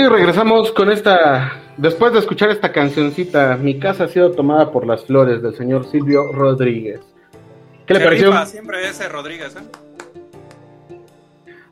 [0.07, 4.87] Y regresamos con esta, después de escuchar esta cancioncita, Mi casa ha sido tomada por
[4.87, 7.01] las flores del señor Silvio Rodríguez.
[7.85, 8.31] ¿Qué le Se pareció?
[8.31, 10.95] rifa siempre ese Rodríguez, ¿eh?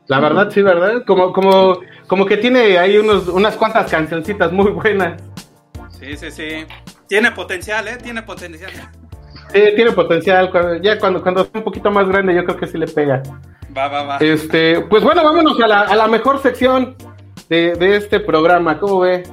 [0.08, 1.02] La verdad, sí, ¿verdad?
[1.06, 5.22] Como, como, como que tiene ahí unos, unas cuantas cancioncitas muy buenas.
[5.98, 6.66] Sí, sí, sí.
[7.08, 7.96] Tiene potencial, ¿eh?
[8.02, 8.70] Tiene potencial.
[9.50, 10.50] Sí, tiene potencial.
[10.50, 13.22] Cuando- ya cuando, cuando sea un poquito más grande, yo creo que sí le pega.
[13.74, 14.16] Va, va, va.
[14.18, 16.94] Este, pues bueno, vámonos a la, a la mejor sección
[17.48, 18.78] de, de este programa.
[18.78, 19.24] ¿Cómo ve?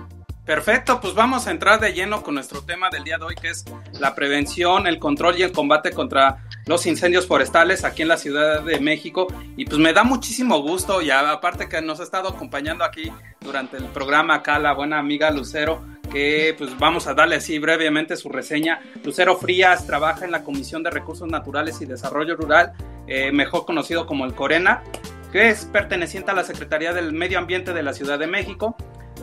[0.46, 3.48] Perfecto, pues vamos a entrar de lleno con nuestro tema del día de hoy, que
[3.48, 3.64] es
[3.98, 8.62] la prevención, el control y el combate contra los incendios forestales aquí en la Ciudad
[8.62, 9.28] de México.
[9.56, 13.78] Y pues me da muchísimo gusto, y aparte que nos ha estado acompañando aquí durante
[13.78, 15.82] el programa acá la buena amiga Lucero,
[16.12, 18.82] que pues vamos a darle así brevemente su reseña.
[19.02, 22.74] Lucero Frías trabaja en la Comisión de Recursos Naturales y Desarrollo Rural,
[23.08, 24.84] eh, mejor conocido como el Corena,
[25.32, 28.76] que es perteneciente a la Secretaría del Medio Ambiente de la Ciudad de México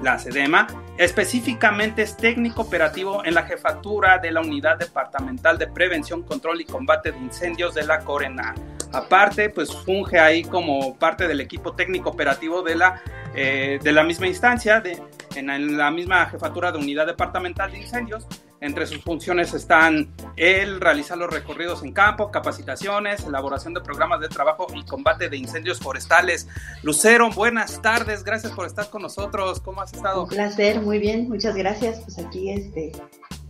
[0.03, 6.23] la SEDEMA, específicamente es técnico operativo en la jefatura de la Unidad Departamental de Prevención,
[6.23, 8.55] Control y Combate de Incendios de la Corena.
[8.93, 13.03] Aparte, pues funge ahí como parte del equipo técnico operativo de la,
[13.35, 15.01] eh, de la misma instancia, de,
[15.37, 18.27] en, la misma jefatura de Unidad Departamental de Incendios.
[18.61, 24.29] Entre sus funciones están el realizar los recorridos en campo, capacitaciones, elaboración de programas de
[24.29, 26.47] trabajo y combate de incendios forestales.
[26.83, 29.61] Lucero, buenas tardes, gracias por estar con nosotros.
[29.61, 30.25] ¿Cómo has estado?
[30.25, 32.01] Un placer, muy bien, muchas gracias.
[32.01, 32.93] Pues aquí este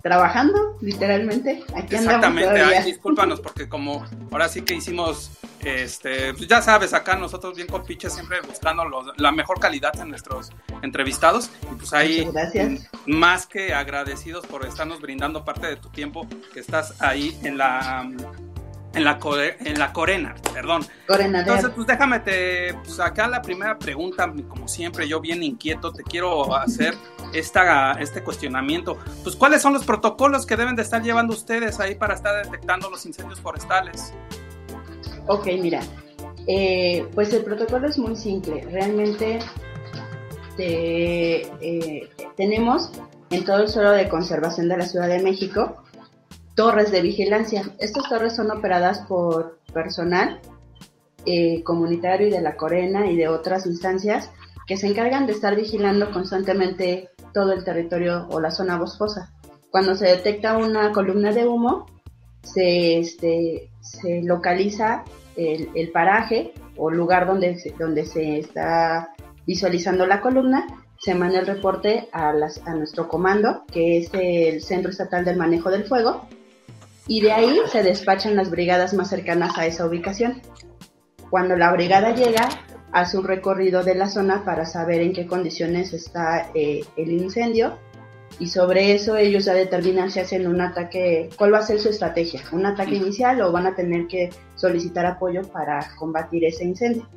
[0.03, 1.65] trabajando, literalmente.
[1.75, 5.31] Aquí Exactamente, ay, discúlpanos porque como ahora sí que hicimos,
[5.61, 10.11] este, pues ya sabes, acá nosotros bien compiches siempre buscando los- la mejor calidad en
[10.11, 10.51] nuestros
[10.83, 12.89] entrevistados y pues ahí gracias.
[13.07, 18.09] más que agradecidos por estarnos brindando parte de tu tiempo que estás ahí en la
[18.93, 19.19] en la
[19.61, 20.85] en la corena, perdón.
[21.09, 26.03] Entonces, pues déjame te pues acá la primera pregunta, como siempre yo bien inquieto te
[26.03, 26.95] quiero hacer
[27.33, 28.99] esta este cuestionamiento.
[29.23, 32.91] Pues cuáles son los protocolos que deben de estar llevando ustedes ahí para estar detectando
[32.91, 34.13] los incendios forestales?
[35.29, 35.81] Ok, mira,
[36.49, 38.67] eh, pues el protocolo es muy simple.
[38.73, 39.39] Realmente
[40.57, 42.91] te- eh, tenemos
[43.31, 45.83] en todo el suelo de conservación de la Ciudad de México
[46.55, 47.63] torres de vigilancia.
[47.79, 50.41] Estas torres son operadas por personal
[51.27, 54.31] eh, comunitario y de la Corena y de otras instancias
[54.67, 59.33] que se encargan de estar vigilando constantemente todo el territorio o la zona boscosa.
[59.71, 61.87] Cuando se detecta una columna de humo,
[62.43, 63.71] se, este,
[64.23, 65.05] localiza
[65.37, 69.11] el, el paraje o lugar donde se, donde se está
[69.47, 70.67] visualizando la columna,
[70.99, 75.37] se manda el reporte a, las- a nuestro comando, que es el Centro Estatal del
[75.37, 76.27] Manejo del Fuego,
[77.11, 80.41] y de ahí se despachan las brigadas más cercanas a esa ubicación.
[81.29, 82.49] Cuando la brigada llega,
[82.93, 87.77] hace un recorrido de la zona para saber en qué condiciones está eh, el incendio
[88.39, 91.89] y sobre eso ellos ya determinan si hacen un ataque, cuál va a ser su
[91.89, 97.09] estrategia, un ataque inicial o van a tener que solicitar apoyo para combatir ese incendio.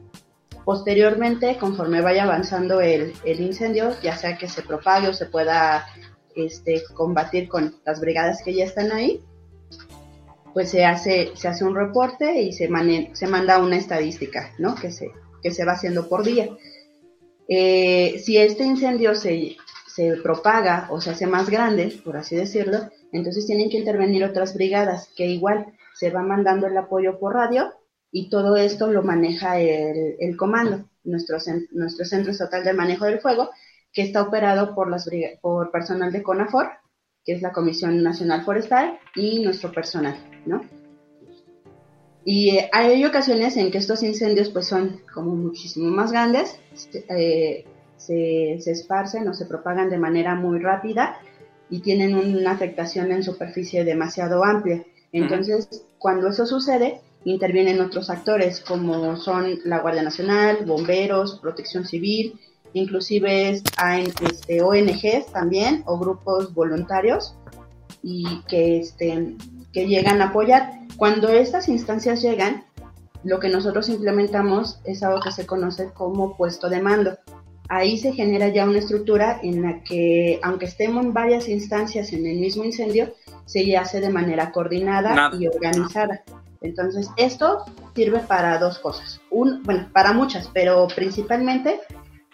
[0.66, 5.86] Posteriormente, conforme vaya avanzando el, el incendio, ya sea que se propague o se pueda
[6.36, 9.24] este, combatir con las brigadas que ya están ahí,
[10.54, 12.70] pues se hace, se hace un reporte y se,
[13.14, 14.76] se manda una estadística, ¿no?
[14.76, 16.50] Que se, que se va haciendo por día.
[17.48, 22.80] Eh, si este incendio se, se propaga o se hace más grande, por así decirlo,
[23.12, 27.74] entonces tienen que intervenir otras brigadas, que igual se va mandando el apoyo por radio
[28.12, 31.38] y todo esto lo maneja el, el comando, nuestro,
[31.72, 33.50] nuestro Centro Estatal de Manejo del Fuego,
[33.92, 35.10] que está operado por, las,
[35.42, 36.70] por personal de CONAFOR,
[37.24, 40.16] que es la Comisión Nacional Forestal, y nuestro personal,
[40.46, 40.62] ¿no?
[42.26, 47.06] Y eh, hay ocasiones en que estos incendios pues son como muchísimo más grandes, se-
[47.10, 47.66] eh,
[47.98, 51.18] se, se esparcen o se propagan de manera muy rápida
[51.70, 54.86] y tienen una afectación en superficie demasiado amplia.
[55.12, 62.40] Entonces, cuando eso sucede, intervienen otros actores como son la Guardia Nacional, bomberos, protección civil,
[62.74, 67.36] inclusive hay este, ONGs también o grupos voluntarios
[68.02, 69.36] y que, este,
[69.74, 70.72] que llegan a apoyar.
[70.96, 72.64] Cuando estas instancias llegan,
[73.24, 77.18] lo que nosotros implementamos es algo que se conoce como puesto de mando.
[77.70, 82.26] Ahí se genera ya una estructura en la que, aunque estemos en varias instancias en
[82.26, 83.14] el mismo incendio,
[83.46, 85.38] se hace de manera coordinada Nada.
[85.38, 86.24] y organizada.
[86.62, 87.66] Entonces, esto
[87.96, 89.22] sirve para dos cosas.
[89.30, 91.80] Un, bueno, para muchas, pero principalmente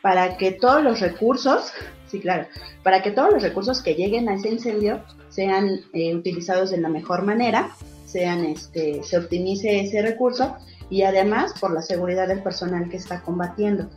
[0.02, 1.72] para que todos los recursos,
[2.10, 2.48] sí, claro,
[2.84, 6.90] para que todos los recursos que lleguen a ese incendio sean eh, utilizados de la
[6.90, 7.72] mejor manera,
[8.06, 10.56] sean, este, se optimice ese recurso
[10.90, 13.90] y además por la seguridad del personal que está combatiendo,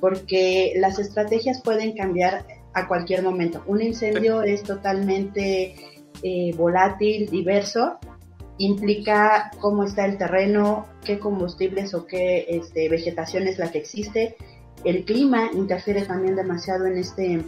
[0.00, 2.44] porque las estrategias pueden cambiar
[2.74, 3.62] a cualquier momento.
[3.66, 5.74] Un incendio es totalmente
[6.22, 7.98] eh, volátil, diverso,
[8.58, 14.36] implica cómo está el terreno, qué combustibles o qué este, vegetación es la que existe.
[14.84, 17.42] El clima interfiere también demasiado en este,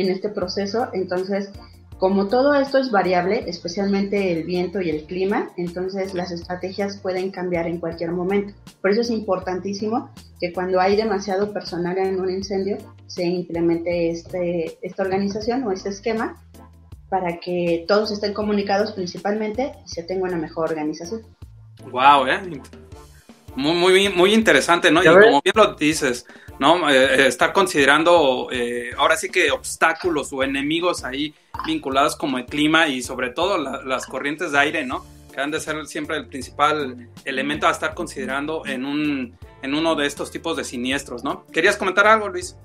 [0.00, 1.50] en este proceso, entonces
[2.00, 7.30] como todo esto es variable, especialmente el viento y el clima, entonces las estrategias pueden
[7.30, 8.54] cambiar en cualquier momento.
[8.80, 14.78] Por eso es importantísimo que cuando hay demasiado personal en un incendio se implemente este,
[14.80, 16.42] esta organización o este esquema
[17.10, 21.20] para que todos estén comunicados principalmente y se tenga una mejor organización.
[21.90, 22.62] Wow, eh.
[23.56, 25.02] Muy, muy, muy interesante, ¿no?
[25.02, 26.24] Y como bien lo dices,
[26.60, 26.88] ¿no?
[26.90, 31.34] Eh, eh, estar considerando eh, ahora sí que obstáculos o enemigos ahí
[31.66, 35.04] vinculados como el clima y sobre todo la- las corrientes de aire, ¿no?
[35.34, 39.94] Que han de ser siempre el principal elemento a estar considerando en un en uno
[39.94, 41.44] de estos tipos de siniestros, ¿no?
[41.52, 42.56] ¿Querías comentar algo, Luis?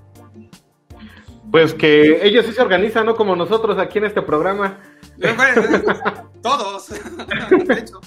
[1.50, 4.78] Pues que ellos sí se organizan, no como nosotros aquí en este programa.
[6.46, 6.88] Todos.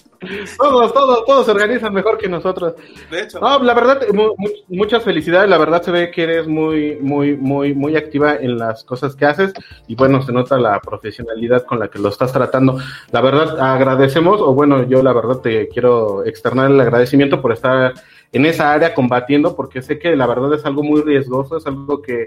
[0.58, 2.74] Todos, todos, todos se organizan mejor que nosotros.
[3.10, 3.40] De hecho.
[3.40, 5.50] No, la verdad, mu- mu- muchas felicidades.
[5.50, 9.26] La verdad se ve que eres muy, muy, muy, muy activa en las cosas que
[9.26, 9.54] haces
[9.88, 12.78] y bueno, se nota la profesionalidad con la que lo estás tratando.
[13.12, 17.94] La verdad, agradecemos, o bueno, yo la verdad te quiero externar el agradecimiento por estar
[18.34, 22.02] en esa área combatiendo, porque sé que la verdad es algo muy riesgoso, es algo
[22.02, 22.26] que,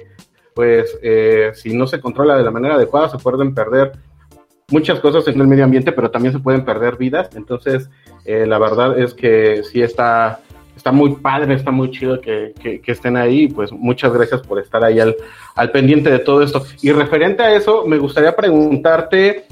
[0.55, 3.93] pues, eh, si no se controla de la manera adecuada, se pueden perder
[4.71, 7.31] muchas cosas en el medio ambiente, pero también se pueden perder vidas.
[7.37, 7.91] Entonces,
[8.25, 10.41] eh, la verdad es que sí está,
[10.77, 13.49] está muy padre, está muy chido que, que- que estén ahí.
[13.49, 15.15] Pues muchas gracias por estar ahí al,
[15.55, 16.65] al pendiente de todo esto.
[16.83, 19.45] Y referente a eso, me gustaría preguntarte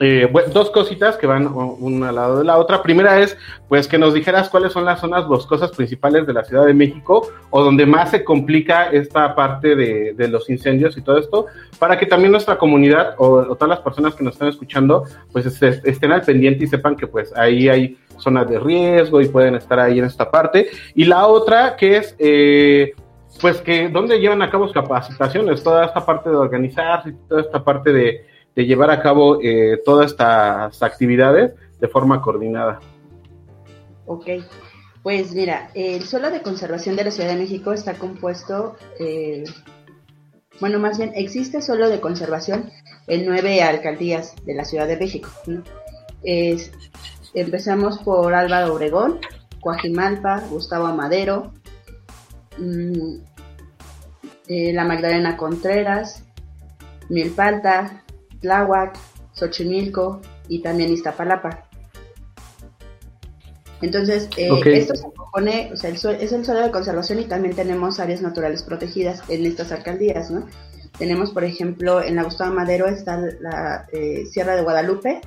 [0.00, 2.82] eh, bu- dos cositas que van una al lado de la otra.
[2.82, 3.36] Primera es,
[3.68, 7.28] pues, que nos dijeras cuáles son las zonas boscosas principales de la Ciudad de México
[7.50, 11.46] o donde más se complica esta parte de, de los incendios y todo esto,
[11.78, 15.86] para que también nuestra comunidad o, todas las personas que nos están escuchando, pues est-
[15.86, 19.78] estén al pendiente y sepan que pues ahí hay zonas de riesgo y pueden estar
[19.80, 20.68] ahí en esta parte.
[20.94, 22.14] Y la otra que es...
[22.18, 22.92] eh,
[23.38, 27.92] pues que dónde llevan a cabo capacitaciones, toda esta parte de organizarse, toda esta parte
[27.92, 28.24] de,
[28.56, 32.80] de llevar a cabo eh, todas estas actividades de forma coordinada.
[34.06, 34.26] Ok,
[35.02, 39.44] pues mira, el suelo de conservación de la Ciudad de México está compuesto, eh,
[40.58, 42.70] bueno, más bien existe suelo de conservación
[43.06, 45.28] en nueve alcaldías de la Ciudad de México.
[47.34, 49.20] empezamos por Álvaro Obregón,
[49.60, 51.52] Coajimalpa, Gustavo Amadero,
[52.56, 53.18] mm,
[54.48, 56.24] eh, la Magdalena Contreras,
[57.08, 58.04] Milpalta,
[58.40, 58.96] Tláhuac,
[59.32, 61.64] Xochimilco y también Iztapalapa.
[63.82, 64.66] Entonces, eh, Ok.
[64.66, 68.00] esto se compone, o sea, el sue- es el suelo de conservación y también tenemos
[68.00, 70.46] áreas naturales protegidas en estas alcaldías, ¿no?
[70.98, 75.20] Tenemos, por ejemplo, en la Gustavo Madero está la eh, Sierra de Guadalupe,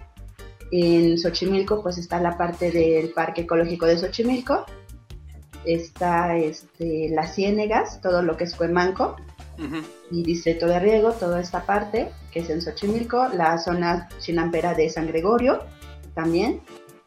[0.72, 4.66] en Xochimilco pues está la parte del Parque Ecológico de Xochimilco,
[5.66, 9.16] está este, las Ciénegas, todo lo que es Cuemanco,
[10.12, 14.90] y Distrito de Riego, toda esta parte que es en Xochimilco, la zona chinampera de
[14.90, 15.64] San Gregorio
[16.16, 16.62] también,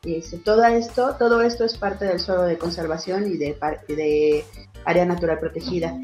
[0.05, 4.45] Este, todo esto, todo esto es parte del suelo de conservación y de,
[4.85, 5.97] área natural protegida.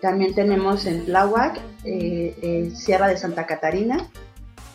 [0.00, 4.08] También tenemos en Tláhuac, eh, eh, Sierra de Santa Catarina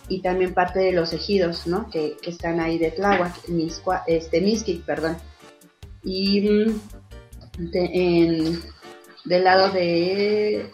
[0.09, 1.89] y también parte de los ejidos, ¿no?
[1.89, 5.15] Que, están ahí de Tláhuac, Mixcua- este, Mixquic, perdón.
[6.03, 8.59] Y mm, de-
[9.25, 10.69] del lado de,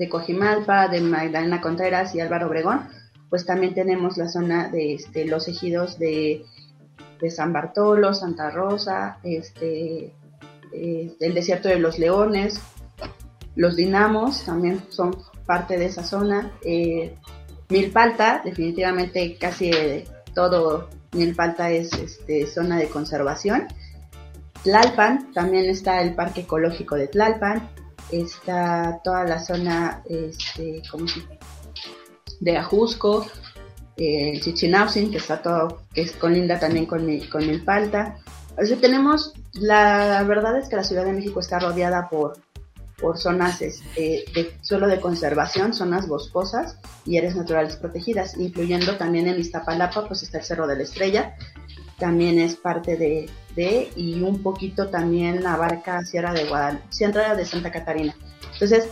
[0.00, 2.88] de Cojimalpa, de Magdalena Contreras y Álvaro Obregón,
[3.28, 6.46] pues también tenemos la zona de este, los ejidos de,
[7.20, 10.14] de San Bartolo, Santa Rosa, este,
[10.72, 12.62] eh, el desierto de los leones,
[13.56, 16.50] los dinamos también son parte de esa zona.
[16.64, 17.14] Eh,
[17.68, 23.68] Milpalta, definitivamente casi eh, todo Milpalta es este, zona de conservación.
[24.62, 27.68] Tlalpan, también está el Parque Ecológico de Tlalpan,
[28.12, 31.22] está toda la zona este, ¿cómo se-
[32.40, 33.26] de Ajusco,
[33.96, 38.16] eh, Chichinautzin, que está todo, que es colinda también con, Mi- con Milpalta.
[38.56, 42.38] O sea, tenemos, la verdad es que la Ciudad de México está rodeada por,
[42.98, 49.26] por zonas este, de suelo de conservación, zonas boscosas y áreas naturales protegidas, incluyendo también
[49.28, 51.34] en Iztapalapa, pues está el Cerro de la Estrella,
[52.00, 57.44] también es parte de, de y un poquito también abarca Sierra de Guadalupe, Sierra de
[57.44, 58.16] Santa Catarina.
[58.54, 58.88] Entonces,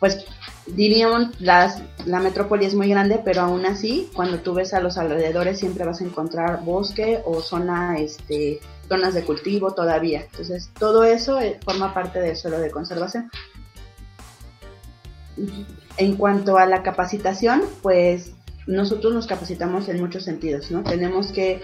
[0.00, 0.24] pues
[0.66, 4.98] diríamos, las, la metrópoli es muy grande, pero aún así, cuando tú ves a los
[4.98, 10.22] alrededores, siempre vas a encontrar bosque o zona, este, zonas de cultivo todavía.
[10.22, 13.30] Entonces, todo eso eh, forma parte del suelo de conservación.
[15.96, 18.32] En cuanto a la capacitación, pues
[18.66, 20.82] nosotros nos capacitamos en muchos sentidos, ¿no?
[20.82, 21.62] Tenemos que,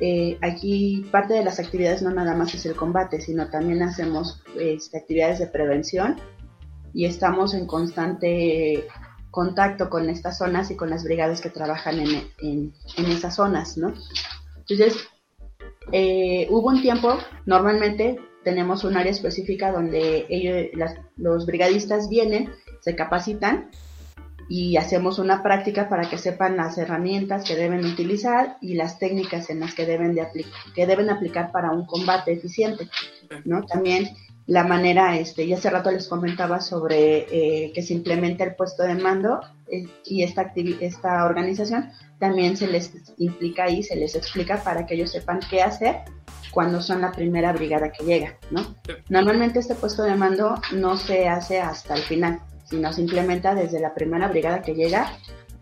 [0.00, 4.42] eh, aquí parte de las actividades no nada más es el combate, sino también hacemos
[4.58, 6.16] este, actividades de prevención
[6.92, 8.86] y estamos en constante
[9.30, 12.08] contacto con estas zonas y con las brigadas que trabajan en,
[12.40, 13.92] en- en esas zonas, ¿no?
[14.58, 14.96] Entonces,
[15.92, 22.50] eh, hubo un tiempo, normalmente tenemos un área específica donde ellos, las- los brigadistas vienen,
[22.80, 23.70] se capacitan
[24.48, 29.50] y hacemos una práctica para que sepan las herramientas que deben utilizar y las técnicas
[29.50, 32.88] en las que deben de apli- que deben aplicar para un combate eficiente,
[33.44, 33.64] ¿no?
[33.64, 34.08] También
[34.46, 38.84] la manera, este, ya hace rato les comentaba sobre eh, que se implementa el puesto
[38.84, 41.90] de mando eh, y esta, esta organización
[42.20, 45.96] también se les implica ahí, se les explica para que ellos sepan qué hacer
[46.52, 48.76] cuando son la primera brigada que llega, ¿no?
[49.08, 53.80] Normalmente este puesto de mando no se hace hasta el final, sino se implementa desde
[53.80, 55.10] la primera brigada que llega.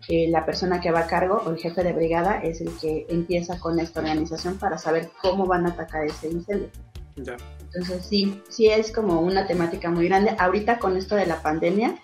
[0.07, 3.07] eh, la persona que va a cargo o el jefe de brigada es el que
[3.09, 6.69] empieza con esta organización para saber cómo van a atacar ese incendio.
[7.15, 7.37] Ya.
[7.73, 10.35] Entonces sí, sí es como una temática muy grande.
[10.37, 11.95] Ahorita con esto de la pandemia,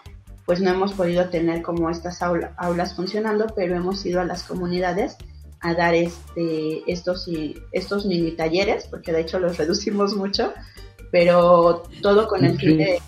[0.48, 4.42] pues no hemos podido tener como estas aula- aulas funcionando, pero hemos ido a las
[4.44, 5.16] comunidades
[5.60, 10.54] a dar este estos y estos mini talleres, porque de hecho los reducimos mucho,
[11.12, 13.00] pero todo con el fin de,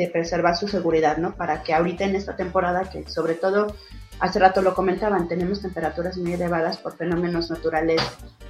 [0.00, 1.34] de preservar su seguridad, ¿no?
[1.36, 3.76] Para que ahorita en esta temporada, que sobre todo
[4.18, 8.00] hace rato lo comentaban, tenemos temperaturas muy elevadas por fenómenos naturales,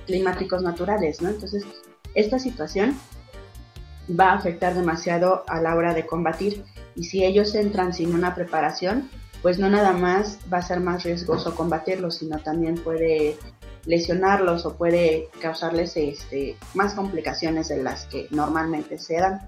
[0.07, 1.29] climáticos naturales, ¿no?
[1.29, 1.65] Entonces,
[2.15, 2.97] esta situación
[4.09, 8.37] va a afectar demasiado a la hora de combatir y si ellos entran sin una
[8.37, 9.11] preparación,
[9.43, 13.37] pues no nada más va a ser más riesgoso combatirlos, sino también puede
[13.87, 19.41] lesionarlos o puede causarles este, más complicaciones de las que normalmente se dan.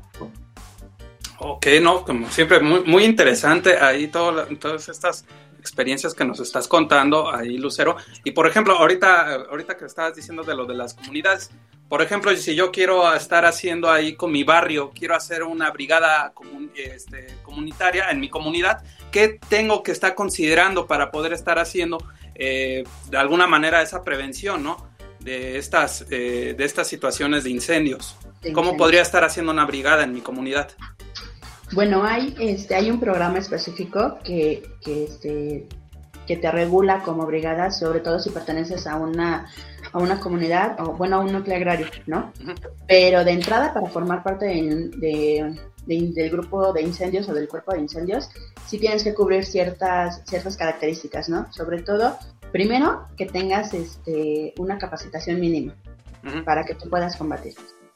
[1.45, 5.25] Ok, no, como siempre, muy, muy interesante ahí todo todas estas
[5.59, 7.97] experiencias que nos estás contando ahí, Lucero.
[8.25, 11.51] Y por ejemplo, ahorita, ahorita que estabas diciendo de lo de las comunidades,
[11.89, 16.33] por ejemplo, si yo quiero estar haciendo ahí con mi barrio, quiero hacer una brigada
[16.33, 21.99] comun- este, comunitaria en mi comunidad, ¿qué tengo que estar considerando para poder estar haciendo
[22.35, 24.89] eh, de alguna manera esa prevención, ¿no?
[25.21, 28.17] De estas, eh, de estas situaciones de incendios.
[28.41, 28.79] De ¿Cómo incendios.
[28.79, 30.71] podría estar haciendo una brigada en mi comunidad?
[31.73, 35.67] Bueno, hay, este, hay un programa específico que, que, este,
[36.27, 39.49] que te regula como brigada, sobre todo si perteneces a una,
[39.93, 42.33] a una comunidad o, bueno, a un núcleo agrario, ¿no?
[42.87, 45.57] Pero de entrada, para formar parte de- de-
[45.87, 48.29] de- del grupo de incendios o del cuerpo de incendios,
[48.67, 51.51] sí tienes que cubrir ciertas, ciertas características, ¿no?
[51.53, 52.17] Sobre todo,
[52.53, 55.75] primero, que tengas este, una capacitación mínima
[56.45, 57.55] para que tú puedas combatir.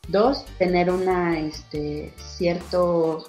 [0.08, 3.24] Dos, tener una, este, cierto,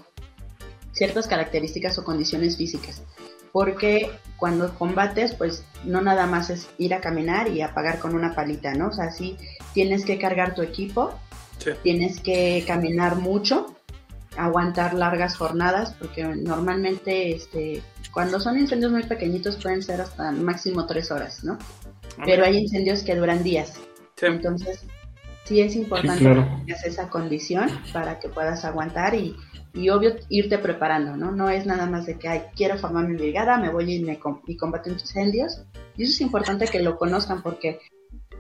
[0.98, 3.04] ciertas características o condiciones físicas.
[3.52, 8.36] Porque cuando combates, pues no nada más es ir a caminar y apagar con una
[8.36, 8.89] palita, ¿no?
[8.89, 9.38] O sea, sí
[9.74, 11.14] tienes que cargar tu equipo,
[11.82, 13.76] tienes que caminar mucho,
[14.38, 17.82] aguantar largas jornadas, porque normalmente, este,
[18.12, 21.58] cuando son incendios muy pequeñitos pueden ser hasta máximo tres horas, ¿no?
[22.26, 23.74] Pero hay incendios que duran días.
[24.22, 24.84] Entonces,
[25.45, 26.43] sí es importante Sí, claro.
[26.43, 29.36] que tengas esa condición para que puedas aguantar y,
[29.78, 31.32] y obvio irte preparando, ¿no?
[31.32, 34.17] No es nada más de que, ay, quiero formar mi brigada, me voy y, me
[34.19, 35.61] com- y combato incendios.
[35.95, 37.80] Y eso es importante que lo conozcan porque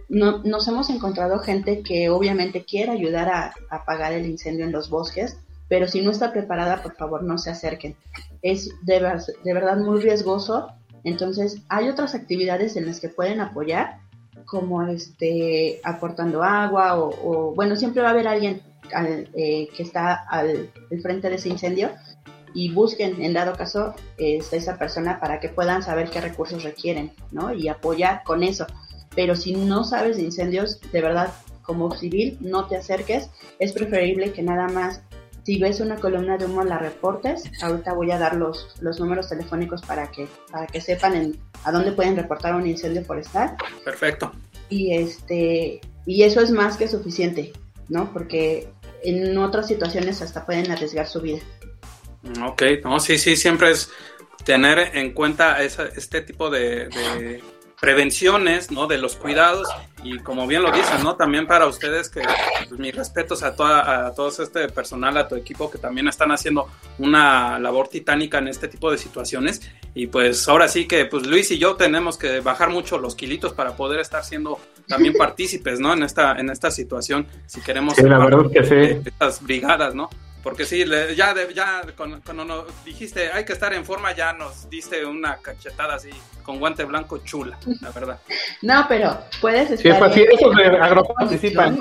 [0.09, 4.89] no, nos hemos encontrado gente que obviamente quiere ayudar a, apagar el incendio en los
[4.89, 5.37] bosques,
[5.69, 7.95] pero si no está preparada, por favor, no se acerquen.
[8.41, 10.69] Es de, ver- de verdad muy riesgoso.
[11.03, 13.99] Entonces, hay otras actividades en las que pueden apoyar,
[14.45, 18.61] como este aportando agua o, bueno, siempre va a haber alguien
[18.93, 21.91] al- eh, que está al, al frente de ese incendio
[22.53, 27.11] y busquen en dado caso este, esa persona para que puedan saber qué recursos requieren,
[27.31, 27.53] ¿no?
[27.53, 28.65] Y apoyar con eso.
[29.15, 33.29] Pero si no sabes de incendios, de verdad, como civil, no te acerques.
[33.59, 35.01] Es preferible que nada más,
[35.43, 37.43] si ves una columna de humo, la reportes.
[37.61, 41.71] Ahorita voy a dar los, los números telefónicos para que, para que sepan en, a
[41.71, 44.31] dónde pueden reportar un incendio forestal Perfecto.
[44.69, 47.51] y este y eso es más que suficiente,
[47.89, 48.11] ¿no?
[48.13, 48.69] Porque
[49.03, 51.39] en otras situaciones hasta pueden arriesgar su vida.
[52.45, 53.89] Ok, no, sí, sí, siempre es
[54.43, 57.43] tener en cuenta esa- este tipo de, de
[57.79, 58.87] prevenciones, ¿no?
[58.87, 59.67] De los cuidados
[60.03, 61.15] y como bien lo dicen, ¿no?
[61.15, 62.21] También para ustedes que
[62.69, 66.31] pues, mis respetos a toda a todos este personal, a tu equipo que también están
[66.31, 66.67] haciendo
[66.97, 69.61] una labor titánica en este tipo de situaciones
[69.93, 73.53] y pues ahora sí que pues Luis y yo tenemos que bajar mucho los kilitos
[73.53, 75.93] para poder estar siendo también partícipes, ¿no?
[75.93, 79.01] En esta en esta situación si queremos Sí, ser la parte verdad que sí.
[79.05, 80.09] estas brigadas, ¿no?
[80.43, 84.13] Porque sí, le- ya, de- ya cuando, cuando nos dijiste hay que estar en forma,
[84.15, 86.09] ya nos diste una cachetada así
[86.43, 88.19] con guante blanco chula, la verdad.
[88.61, 91.79] No, pero puedes estar sí, esos en agro condición participan.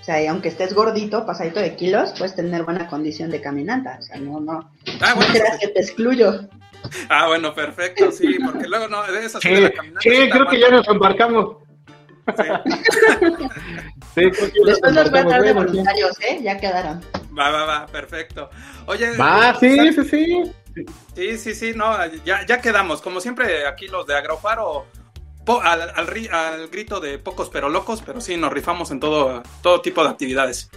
[0.00, 3.98] O sea, y aunque estés gordito, pasadito de kilos, puedes tener buena condición de caminata.
[4.00, 4.70] O sea, no, no.
[5.00, 6.48] Ah, no bueno, creas que te excluyo.
[7.10, 9.48] Ah, bueno, perfecto, sí, porque luego no, de eso sí,
[10.00, 10.76] Sí, creo que ya aguanto.
[10.76, 11.56] nos embarcamos.
[14.14, 16.40] Sí, ya Después nos los voy a dar de voluntarios, ¿eh?
[16.42, 17.00] Ya quedaron.
[17.36, 18.50] Va, va, va, perfecto.
[18.86, 20.52] Oye, Va, sí, sí, sí.
[21.14, 23.02] Sí, sí, sí, no, ya, ya quedamos.
[23.02, 24.86] Como siempre, aquí los de Agrofaro,
[25.44, 29.00] po- al, al ri- al grito de pocos pero locos, pero sí, nos rifamos en
[29.00, 30.70] todo, todo tipo de actividades.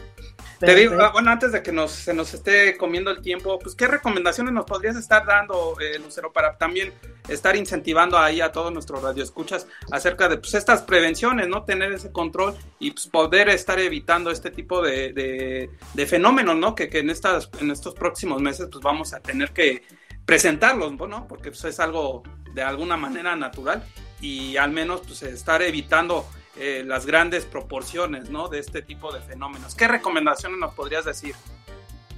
[0.63, 3.75] Te digo, ah, bueno, antes de que nos, se nos esté comiendo el tiempo, pues,
[3.75, 6.93] ¿qué recomendaciones nos podrías estar dando, eh, Lucero, para también
[7.27, 11.63] estar incentivando ahí a todos nuestros radioescuchas acerca de pues, estas prevenciones, ¿no?
[11.65, 16.75] Tener ese control y pues, poder estar evitando este tipo de, de- de fenómenos, ¿no?
[16.75, 19.83] Que, que en, estas, en estos próximos meses, pues, vamos a tener que
[20.25, 21.27] presentarlos, ¿no?
[21.27, 23.83] Porque pues, es algo de alguna manera natural
[24.21, 28.47] y al menos, pues, estar evitando eh, las grandes proporciones, ¿no?
[28.47, 29.75] De este tipo de fenómenos.
[29.75, 31.35] ¿Qué recomendaciones nos podrías decir?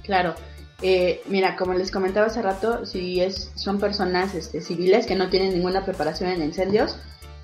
[0.02, 0.34] Claro.
[0.82, 5.30] Eh, mira, como les comentaba hace rato, si es, son personas este, civiles que no
[5.30, 6.98] tienen ninguna preparación en incendios,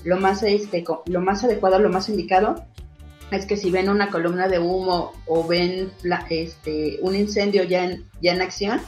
[0.04, 2.66] lo más, este, lo más adecuado, lo más indicado
[3.30, 5.90] es que si ven una columna de humo o ven
[6.28, 8.82] este, un incendio ya en, ya en acción,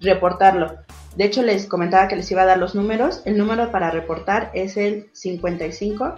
[0.00, 0.76] reportarlo.
[1.16, 3.22] De hecho, les comentaba que les iba a dar los números.
[3.24, 6.16] El número para reportar es el 55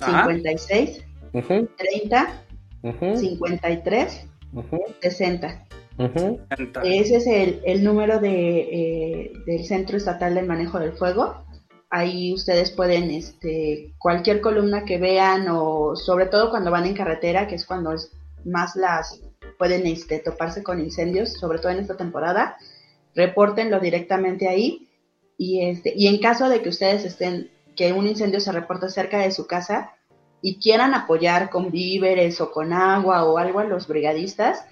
[0.00, 0.24] Ajá.
[0.26, 2.42] 56 Ujú, 30
[2.82, 5.66] ujú, 53 ujú, 60.
[5.98, 6.40] ujú.
[6.84, 11.44] Ese es el, el número de, eh, del Centro Estatal del Manejo del Fuego.
[11.90, 17.46] Ahí ustedes pueden, este, cualquier columna que vean o sobre todo cuando van en carretera,
[17.46, 18.12] que es cuando es
[18.44, 19.20] más las
[19.58, 22.56] pueden este, toparse con incendios, sobre todo en esta temporada,
[23.14, 24.88] repórtenlo directamente ahí
[25.38, 29.18] y este y en caso de que ustedes estén que un incendio se reporte cerca
[29.18, 29.92] de su casa
[30.42, 34.64] y quieran apoyar con víveres o con agua o algo a los brigadistas,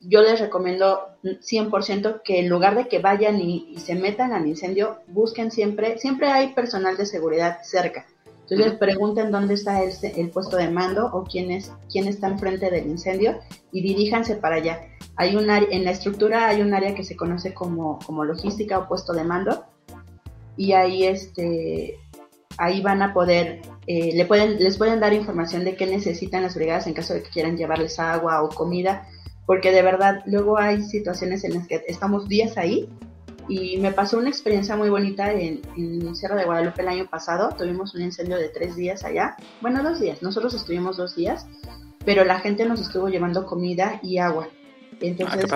[0.00, 4.98] yo les recomiendo 100% que en lugar de que vayan y, se metan al incendio,
[5.06, 8.06] busquen siempre, siempre hay personal de seguridad cerca.
[8.48, 12.70] Entonces pregunten dónde está el, el puesto de mando o quién, es, quién está enfrente
[12.70, 13.38] del incendio
[13.70, 14.80] y diríjanse para allá.
[15.16, 18.78] Hay un área, en la estructura hay un área que se conoce como, como logística
[18.78, 19.64] o puesto de mando
[20.56, 21.98] y ahí este
[22.58, 26.54] ahí van a poder eh, le pueden les pueden dar información de qué necesitan las
[26.54, 29.06] brigadas en caso de que quieran llevarles agua o comida
[29.46, 32.88] porque de verdad luego hay situaciones en las que estamos días ahí
[33.48, 37.50] y me pasó una experiencia muy bonita en, en Sierra de Guadalupe el año pasado
[37.56, 41.46] tuvimos un incendio de tres días allá bueno dos días nosotros estuvimos dos días
[42.04, 44.48] pero la gente nos estuvo llevando comida y agua.
[45.00, 45.50] Entonces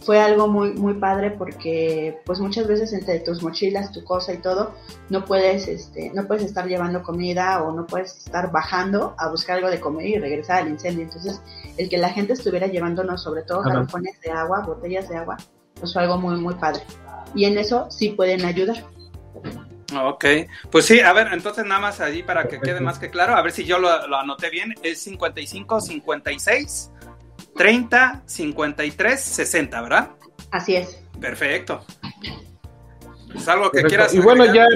[0.00, 4.38] fue algo muy muy padre porque pues muchas veces entre tus mochilas, tu cosa y
[4.38, 4.74] todo,
[5.10, 9.56] no puedes este no puedes estar llevando comida o no puedes estar bajando a buscar
[9.56, 11.04] algo de comer y regresar al incendio.
[11.04, 11.40] Entonces,
[11.76, 15.36] el que la gente estuviera llevándonos sobre todo garrafones de agua, botellas de agua,
[15.78, 16.82] pues fue algo muy muy padre.
[17.34, 18.84] Y en eso sí pueden ayudar.
[19.92, 20.24] Ok,
[20.70, 23.42] pues sí, a ver, entonces nada más allí para que quede más que claro, a
[23.42, 26.90] ver si yo lo, lo anoté bien, es 55, 56,
[27.56, 30.10] 30, 53, 60, ¿verdad?
[30.50, 31.02] Así es.
[31.20, 31.80] Perfecto.
[33.34, 33.88] Es algo que Perfecto.
[33.88, 34.14] quieras.
[34.14, 34.66] Y bueno, ya.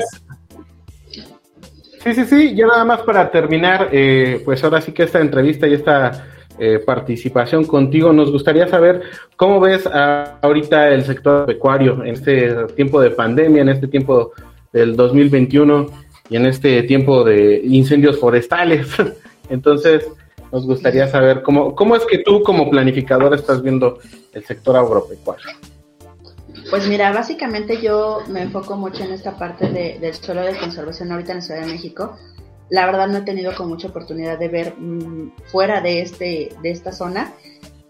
[2.02, 5.66] Sí, sí, sí, ya nada más para terminar, eh, pues ahora sí que esta entrevista
[5.66, 6.26] y esta
[6.58, 9.02] eh, participación contigo, nos gustaría saber
[9.36, 14.32] cómo ves a- ahorita el sector pecuario en este tiempo de pandemia, en este tiempo
[14.72, 15.86] del 2021
[16.28, 18.86] y en este tiempo de incendios forestales.
[19.48, 20.06] Entonces,
[20.54, 23.98] nos gustaría saber cómo, cómo es que tú como planificador estás viendo
[24.32, 25.44] el sector agropecuario.
[26.70, 31.10] Pues mira, básicamente yo me enfoco mucho en esta parte de- del suelo de conservación
[31.10, 32.16] ahorita en la Ciudad de México.
[32.70, 36.70] La verdad no he tenido con mucha oportunidad de ver mm, fuera de, este, de
[36.70, 37.32] esta zona,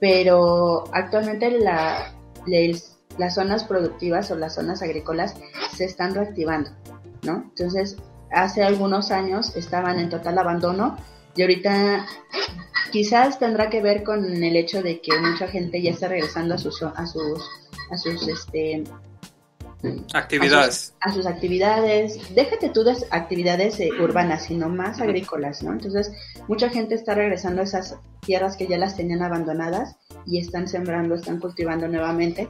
[0.01, 2.15] pero actualmente la,
[3.19, 5.37] las zonas productivas o las zonas agrícolas
[5.77, 6.71] se están reactivando,
[7.25, 7.45] ¿no?
[7.51, 7.99] Entonces,
[8.33, 10.97] hace algunos años estaban en total abandono
[11.37, 12.07] y ahorita
[12.93, 16.59] quizás tendrá que ver con el hecho de que mucha gente ya está regresando a
[16.59, 17.43] sus, a sus,
[17.91, 18.85] a sus, este,
[20.15, 20.95] Actividades.
[21.01, 25.73] a sus actividades, déjate tú de actividades eh, urbanas, sino más agrícolas, ¿no?
[25.73, 26.11] Entonces,
[26.49, 31.15] mucha gente está regresando a esas tierras que ya las tenían abandonadas y están sembrando,
[31.15, 32.49] están cultivando nuevamente.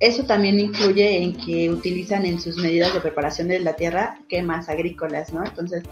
[0.00, 4.68] Eso también incluye en que utilizan en sus medidas de preparación de la tierra quemas
[4.68, 5.44] agrícolas, ¿no?
[5.44, 5.82] Entonces,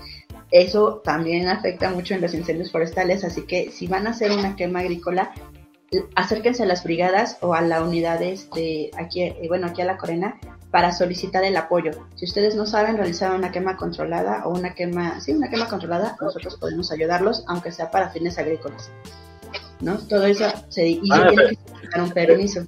[0.50, 4.54] eso también afecta mucho en los incendios forestales, así que si van a hacer una
[4.54, 5.32] quema agrícola,
[6.14, 9.96] acérquense a las brigadas o a la unidad este aquí eh, bueno aquí a la
[9.96, 10.38] Corena
[10.70, 11.92] para solicitar el apoyo.
[12.16, 16.16] Si ustedes no saben realizar una quema controlada o una quema, sí, una quema controlada,
[16.20, 18.90] nosotros podemos ayudarlos, aunque sea para fines agrícolas.
[19.80, 19.96] ¿No?
[19.98, 22.66] Todo eso se, y se Ah, tiene que solicitar un permiso.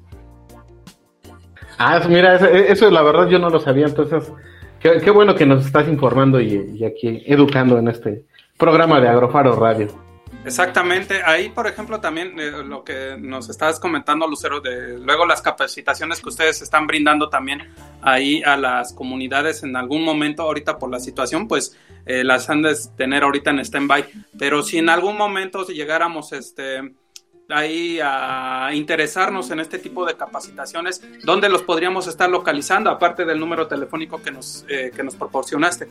[1.78, 4.32] Ah, mira, eso, la verdad yo no lo sabía, entonces
[4.80, 8.24] qué, bueno que nos estás informando y, aquí educando en este
[8.56, 9.88] programa de Agrofaro Radio.
[10.44, 15.40] Exactamente, ahí por ejemplo también eh, lo que nos estabas comentando Lucero, de luego las
[15.40, 17.62] capacitaciones que ustedes están brindando también
[18.02, 21.76] ahí a las comunidades en algún momento, ahorita por la situación, pues
[22.06, 24.04] eh, las han de tener ahorita en stand-by,
[24.38, 26.92] pero si en algún momento llegáramos este
[27.58, 33.40] ahí a interesarnos en este tipo de capacitaciones, ¿dónde los podríamos estar localizando, aparte del
[33.40, 35.88] número telefónico que nos, eh, que nos proporcionaste?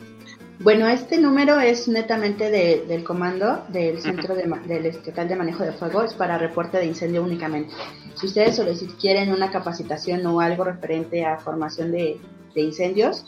[0.60, 5.64] Bueno, este número es netamente de- del comando del Centro de, del Estatal de Manejo
[5.64, 7.74] de Fuego, es para reporte de incendio únicamente.
[8.14, 12.20] Si ustedes solici- quieren una capacitación o algo referente a formación de,
[12.54, 13.26] de incendios,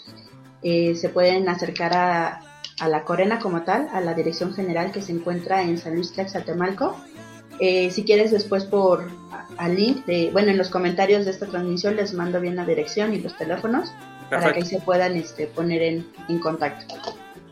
[0.62, 2.40] eh, se pueden acercar a,
[2.80, 6.12] a la Corena como tal, a la dirección general que se encuentra en San Luis
[6.12, 6.96] Tlaxaltemalco.
[7.60, 9.06] Eh, si quieres después por
[9.58, 13.14] al link de, bueno, en los comentarios de esta transmisión les mando bien la dirección
[13.14, 13.92] y los teléfonos
[14.30, 16.94] para que ahí se puedan este, poner en, en contacto.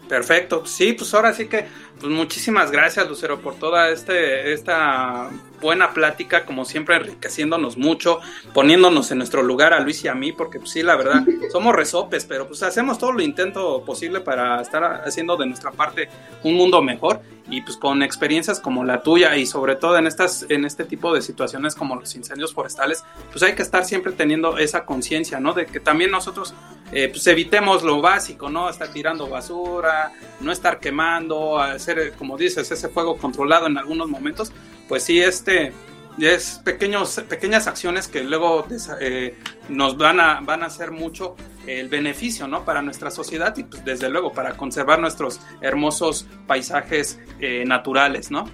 [0.08, 1.66] Perfecto, sí, pues ahora sí que,
[2.00, 5.30] pues muchísimas gracias Lucero por toda este, esta
[5.60, 8.20] buena plática, como siempre enriqueciéndonos mucho,
[8.54, 11.74] poniéndonos en nuestro lugar a Luis y a mí, porque pues sí, la verdad, somos
[11.74, 16.08] resopes, pero pues hacemos todo lo intento posible para estar haciendo de nuestra parte
[16.42, 17.20] un mundo mejor
[17.50, 21.14] y pues con experiencias como la tuya y sobre todo en estas en este tipo
[21.14, 25.54] de situaciones como los incendios forestales, pues hay que estar siempre teniendo esa conciencia, ¿no?
[25.54, 26.54] De que también nosotros
[26.92, 28.68] eh, pues evitemos lo básico, ¿no?
[28.68, 34.08] Estar tirando basura, no estar quemando, hacer, eh, como dices, ese fuego controlado en algunos
[34.08, 34.52] momentos,
[34.88, 35.72] pues sí, este
[36.18, 38.66] es pequeños, pequeñas acciones que luego
[39.00, 39.36] eh,
[39.68, 41.36] nos van a, van a hacer mucho
[41.66, 42.64] el beneficio, ¿no?
[42.64, 48.46] Para nuestra sociedad y pues desde luego para conservar nuestros hermosos paisajes eh, naturales, ¿no?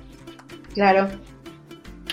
[0.75, 1.09] Claro.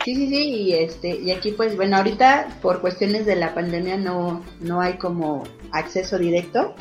[0.05, 3.97] Sí, sí, sí, y este, y aquí pues bueno, ahorita por cuestiones de la pandemia
[3.97, 6.76] no, no hay como acceso directo,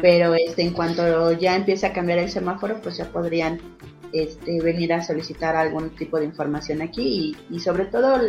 [0.00, 3.60] pero este, en cuanto ya empiece a cambiar el semáforo, pues ya podrían
[4.12, 8.20] este, venir a solicitar algún tipo de información aquí y, y sobre todo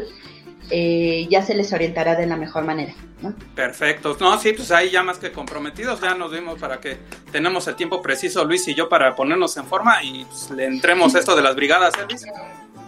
[0.72, 3.34] eh, ya se les orientará de la mejor manera, ¿no?
[3.54, 4.16] Perfecto.
[4.20, 6.98] No, sí, pues ahí ya más que comprometidos, ya nos vimos para que
[7.32, 11.14] tenemos el tiempo preciso, Luis y yo, para ponernos en forma y pues, le entremos
[11.16, 12.26] esto de las brigadas, ¿eh, Luis?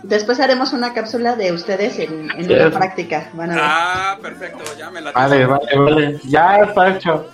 [0.04, 2.78] Después haremos una cápsula de ustedes en, en una Yes.
[2.78, 3.64] práctica, van a ver.
[3.66, 6.20] Ah, perfecto, ya me la Vale, vale, vale.
[6.26, 7.28] Ya está hecho.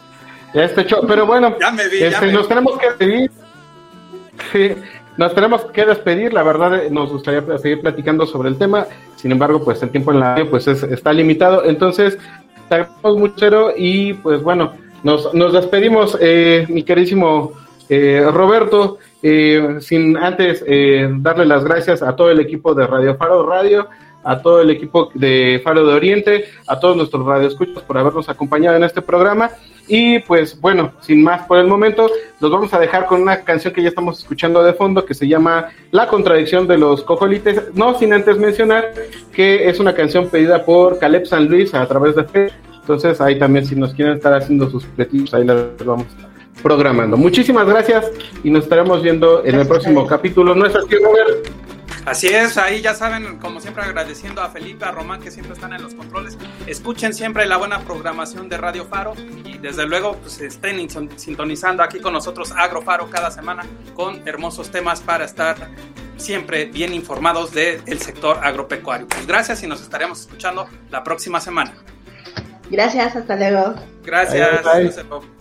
[0.54, 1.02] Está hecho.
[1.08, 2.47] Pero bueno, Ya me vi, ya este, me nos vi.
[2.49, 3.32] tenemos que despedir.
[4.52, 4.72] Sí,
[5.18, 6.34] nos tenemos que despedir.
[6.34, 8.86] La verdad, eh, nos gustaría seguir platicando sobre el tema.
[9.16, 11.64] Sin embargo, pues el tiempo en la radio pues es- está limitado.
[11.66, 12.18] Entonces,
[12.70, 14.74] te agradecemos mucho y pues bueno,
[15.04, 17.54] nos, nos despedimos, eh, mi queridísimo
[17.89, 23.16] eh, Roberto, eh, sin antes eh, darle las gracias a todo el equipo de Radio
[23.18, 23.88] Faro Radio,
[24.24, 28.78] a todo el equipo de Faro de Oriente, a todos nuestros radioescuchas por habernos acompañado
[28.78, 29.49] en este programa.
[29.93, 33.73] Y pues bueno, sin más por el momento, los vamos a dejar con una canción
[33.73, 37.75] que ya estamos escuchando de fondo que se llama La contradicción de los cojolites.
[37.75, 38.93] No sin antes mencionar
[39.33, 42.57] que es una canción pedida por Caleb San Luis a través de Facebook.
[42.79, 46.07] Entonces ahí también si nos quieren estar haciendo sus peticiones, ahí las vamos
[46.63, 47.17] programando.
[47.17, 48.09] Muchísimas gracias
[48.45, 50.55] y nos estaremos viendo en el próximo capítulo.
[50.55, 51.61] ¿No es así, Robert?
[52.06, 55.74] Así es, ahí ya saben, como siempre agradeciendo a Felipe, a Román que siempre están
[55.74, 56.38] en los controles.
[56.66, 59.14] Escuchen siempre la buena programación de Radio Faro
[59.45, 64.28] y desde luego pues estén in- sintonizando aquí con nosotros Agro Faro cada semana con
[64.28, 65.70] hermosos temas para estar
[66.18, 69.08] siempre bien informados del sector agropecuario.
[69.08, 71.74] Pues gracias y nos estaremos escuchando la próxima semana.
[72.70, 73.76] Gracias, hasta luego.
[74.04, 74.64] Gracias.
[74.64, 75.40] Bye, bye.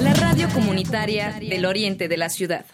[0.00, 2.64] La radio comunitaria del oriente de la ciudad.